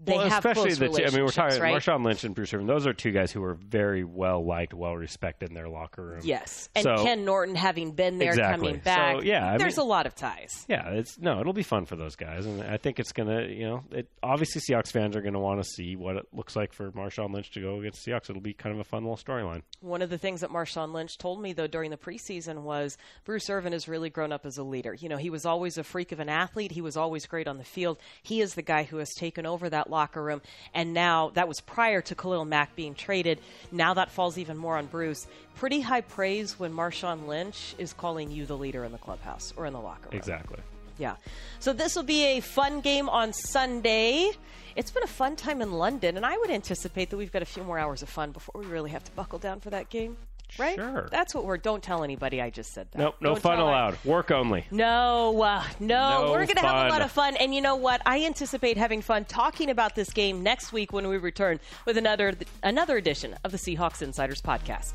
they 0.05 0.17
well, 0.17 0.29
have 0.29 0.45
especially 0.45 0.75
the 0.75 0.89
two, 0.89 1.05
I 1.05 1.11
mean, 1.11 1.25
we're 1.25 1.31
talking 1.31 1.61
right? 1.61 1.75
Marshawn 1.75 2.05
Lynch 2.05 2.25
and 2.25 2.35
Bruce 2.35 2.53
Irvin. 2.53 2.67
Those 2.67 2.87
are 2.87 2.93
two 2.93 3.13
guys 3.13 3.33
who 3.33 3.43
are 3.43 3.55
very 3.55 4.05
well 4.05 4.45
liked, 4.45 4.75
well 4.75 4.95
respected 4.95 5.49
in 5.49 5.55
their 5.55 5.69
locker 5.69 6.05
room. 6.05 6.21
Yes, 6.23 6.69
and 6.75 6.85
so, 6.85 7.03
Ken 7.03 7.25
Norton 7.25 7.55
having 7.55 7.93
been 7.93 8.19
there, 8.19 8.31
exactly. 8.31 8.69
coming 8.69 8.81
back. 8.81 9.17
So, 9.17 9.23
yeah, 9.23 9.53
I 9.53 9.59
there's 9.59 9.79
mean, 9.79 9.87
a 9.87 9.89
lot 9.89 10.07
of 10.07 10.15
ties. 10.15 10.67
Yeah, 10.69 10.91
it's 10.91 11.19
no, 11.19 11.41
it'll 11.41 11.53
be 11.53 11.63
fun 11.63 11.87
for 11.87 11.97
those 11.97 12.15
guys, 12.15 12.45
and 12.45 12.63
I 12.63 12.77
think 12.77 13.01
it's 13.01 13.13
gonna, 13.13 13.47
you 13.47 13.67
know, 13.67 13.85
it, 13.91 14.09
obviously 14.23 14.61
Seahawks 14.61 14.93
fans 14.93 15.17
are 15.17 15.23
gonna 15.23 15.41
want 15.41 15.63
to 15.63 15.69
see 15.69 15.97
what 15.97 16.17
it 16.17 16.27
looks 16.33 16.55
like 16.55 16.73
for 16.73 16.91
Marshawn 16.93 17.33
Lynch 17.33 17.51
to 17.53 17.61
go 17.61 17.81
against 17.81 18.07
Seahawks. 18.07 18.29
It'll 18.29 18.43
be 18.43 18.53
kind 18.53 18.75
of 18.75 18.81
a 18.81 18.85
fun 18.85 19.03
little 19.03 19.17
storyline. 19.17 19.63
One 19.81 20.03
of 20.03 20.11
the 20.11 20.19
things 20.19 20.43
that 20.43 20.51
Marshawn 20.51 20.93
Lynch 20.93 21.17
told 21.19 21.41
me 21.41 21.53
though 21.53 21.67
during 21.67 21.91
the 21.91 21.97
preseason 21.97 22.63
was 22.63 22.99
Bruce 23.25 23.49
Irvin 23.49 23.73
has 23.73 23.89
really 23.89 24.11
grown 24.11 24.33
up 24.33 24.45
as 24.45 24.59
a 24.59 24.63
leader. 24.63 24.95
You 24.95 25.09
know, 25.09 25.17
he 25.17 25.31
was 25.31 25.47
always 25.47 25.79
a 25.79 25.85
freak 25.85 26.13
of 26.13 26.21
an 26.21 26.29
athlete. 26.29 26.73
He 26.73 26.83
was 26.83 26.97
always 26.97 27.27
great 27.27 27.49
on 27.49 27.59
the 27.59 27.65
field. 27.65 27.99
He 28.23 28.41
is 28.41 28.55
the 28.55 28.63
guy 28.63 28.83
who 28.83 28.99
has 28.99 29.13
taken 29.15 29.47
over 29.47 29.71
that 29.71 29.86
locker 29.91 30.23
room 30.23 30.41
and 30.75 30.95
now 30.95 31.31
that 31.31 31.49
was 31.49 31.61
prior 31.61 32.01
to 32.03 32.15
Khalil 32.15 32.45
Mack 32.45 32.75
being 32.77 32.95
traded. 32.95 33.41
Now 33.73 33.95
that 33.95 34.11
falls 34.11 34.39
even 34.39 34.57
more 34.57 34.77
on 34.77 34.87
Bruce. 34.87 35.27
Pretty 35.57 35.81
high 35.81 36.03
praise 36.03 36.59
when 36.59 36.73
Marshawn 36.73 37.27
Lynch 37.27 37.75
is 37.79 37.93
calling 37.93 38.31
you 38.31 38.47
the 38.47 38.57
leader 38.57 38.85
in 38.85 38.93
the 38.93 38.99
clubhouse 38.99 39.53
or 39.57 39.67
in 39.67 39.73
the 39.73 39.81
locker 39.81 40.11
room. 40.11 40.19
Exactly. 40.19 40.59
Yeah. 40.99 41.17
So 41.59 41.73
this 41.73 41.95
will 41.95 42.03
be 42.03 42.25
a 42.25 42.41
fun 42.41 42.81
game 42.81 43.09
on 43.09 43.33
Sunday. 43.33 44.31
It's 44.77 44.91
been 44.91 45.03
a 45.03 45.09
fun 45.09 45.37
time 45.37 45.63
in 45.63 45.73
London, 45.73 46.17
and 46.17 46.27
I 46.27 46.37
would 46.37 46.51
anticipate 46.51 47.11
that 47.11 47.17
we've 47.17 47.33
got 47.33 47.43
a 47.43 47.47
few 47.47 47.63
more 47.63 47.79
hours 47.79 48.03
of 48.03 48.09
fun 48.09 48.33
before 48.33 48.61
we 48.61 48.67
really 48.67 48.91
have 48.91 49.05
to 49.05 49.13
buckle 49.13 49.39
down 49.39 49.61
for 49.61 49.71
that 49.71 49.89
game. 49.89 50.17
Right? 50.59 50.77
Sure. 50.77 51.09
That's 51.11 51.35
what 51.35 51.45
we're. 51.45 51.57
Don't 51.57 51.83
tell 51.83 52.05
anybody 52.05 52.41
I 52.41 52.51
just 52.51 52.73
said 52.73 52.89
that. 52.93 52.99
Nope, 52.99 53.17
no 53.21 53.31
Don't 53.31 53.43
fun 53.43 53.59
allowed. 53.59 54.03
Work 54.05 54.31
only. 54.31 54.65
No, 54.71 55.41
uh, 55.43 55.65
no, 55.81 56.27
No 56.27 56.31
we're 56.31 56.47
going 56.47 56.57
to 56.57 56.61
have 56.61 56.87
a 56.87 56.91
lot 56.91 57.03
of 57.03 57.11
fun. 57.11 57.37
And 57.37 57.55
you 57.55 57.61
know 57.61 57.77
what? 57.77 58.03
I 58.07 58.25
anticipate 58.25 58.77
having 58.77 59.03
fun 59.03 59.25
talking 59.25 59.71
about 59.71 59.95
this 59.95 60.11
game 60.11 60.43
next 60.43 60.73
week 60.73 60.93
when 60.93 61.09
we 61.09 61.17
return 61.17 61.61
with 61.85 61.97
another 61.97 62.35
another 62.63 62.97
edition 62.97 63.35
of 63.45 63.53
the 63.53 63.59
Seahawks 63.59 64.03
Insiders 64.03 64.43
podcast. 64.43 64.95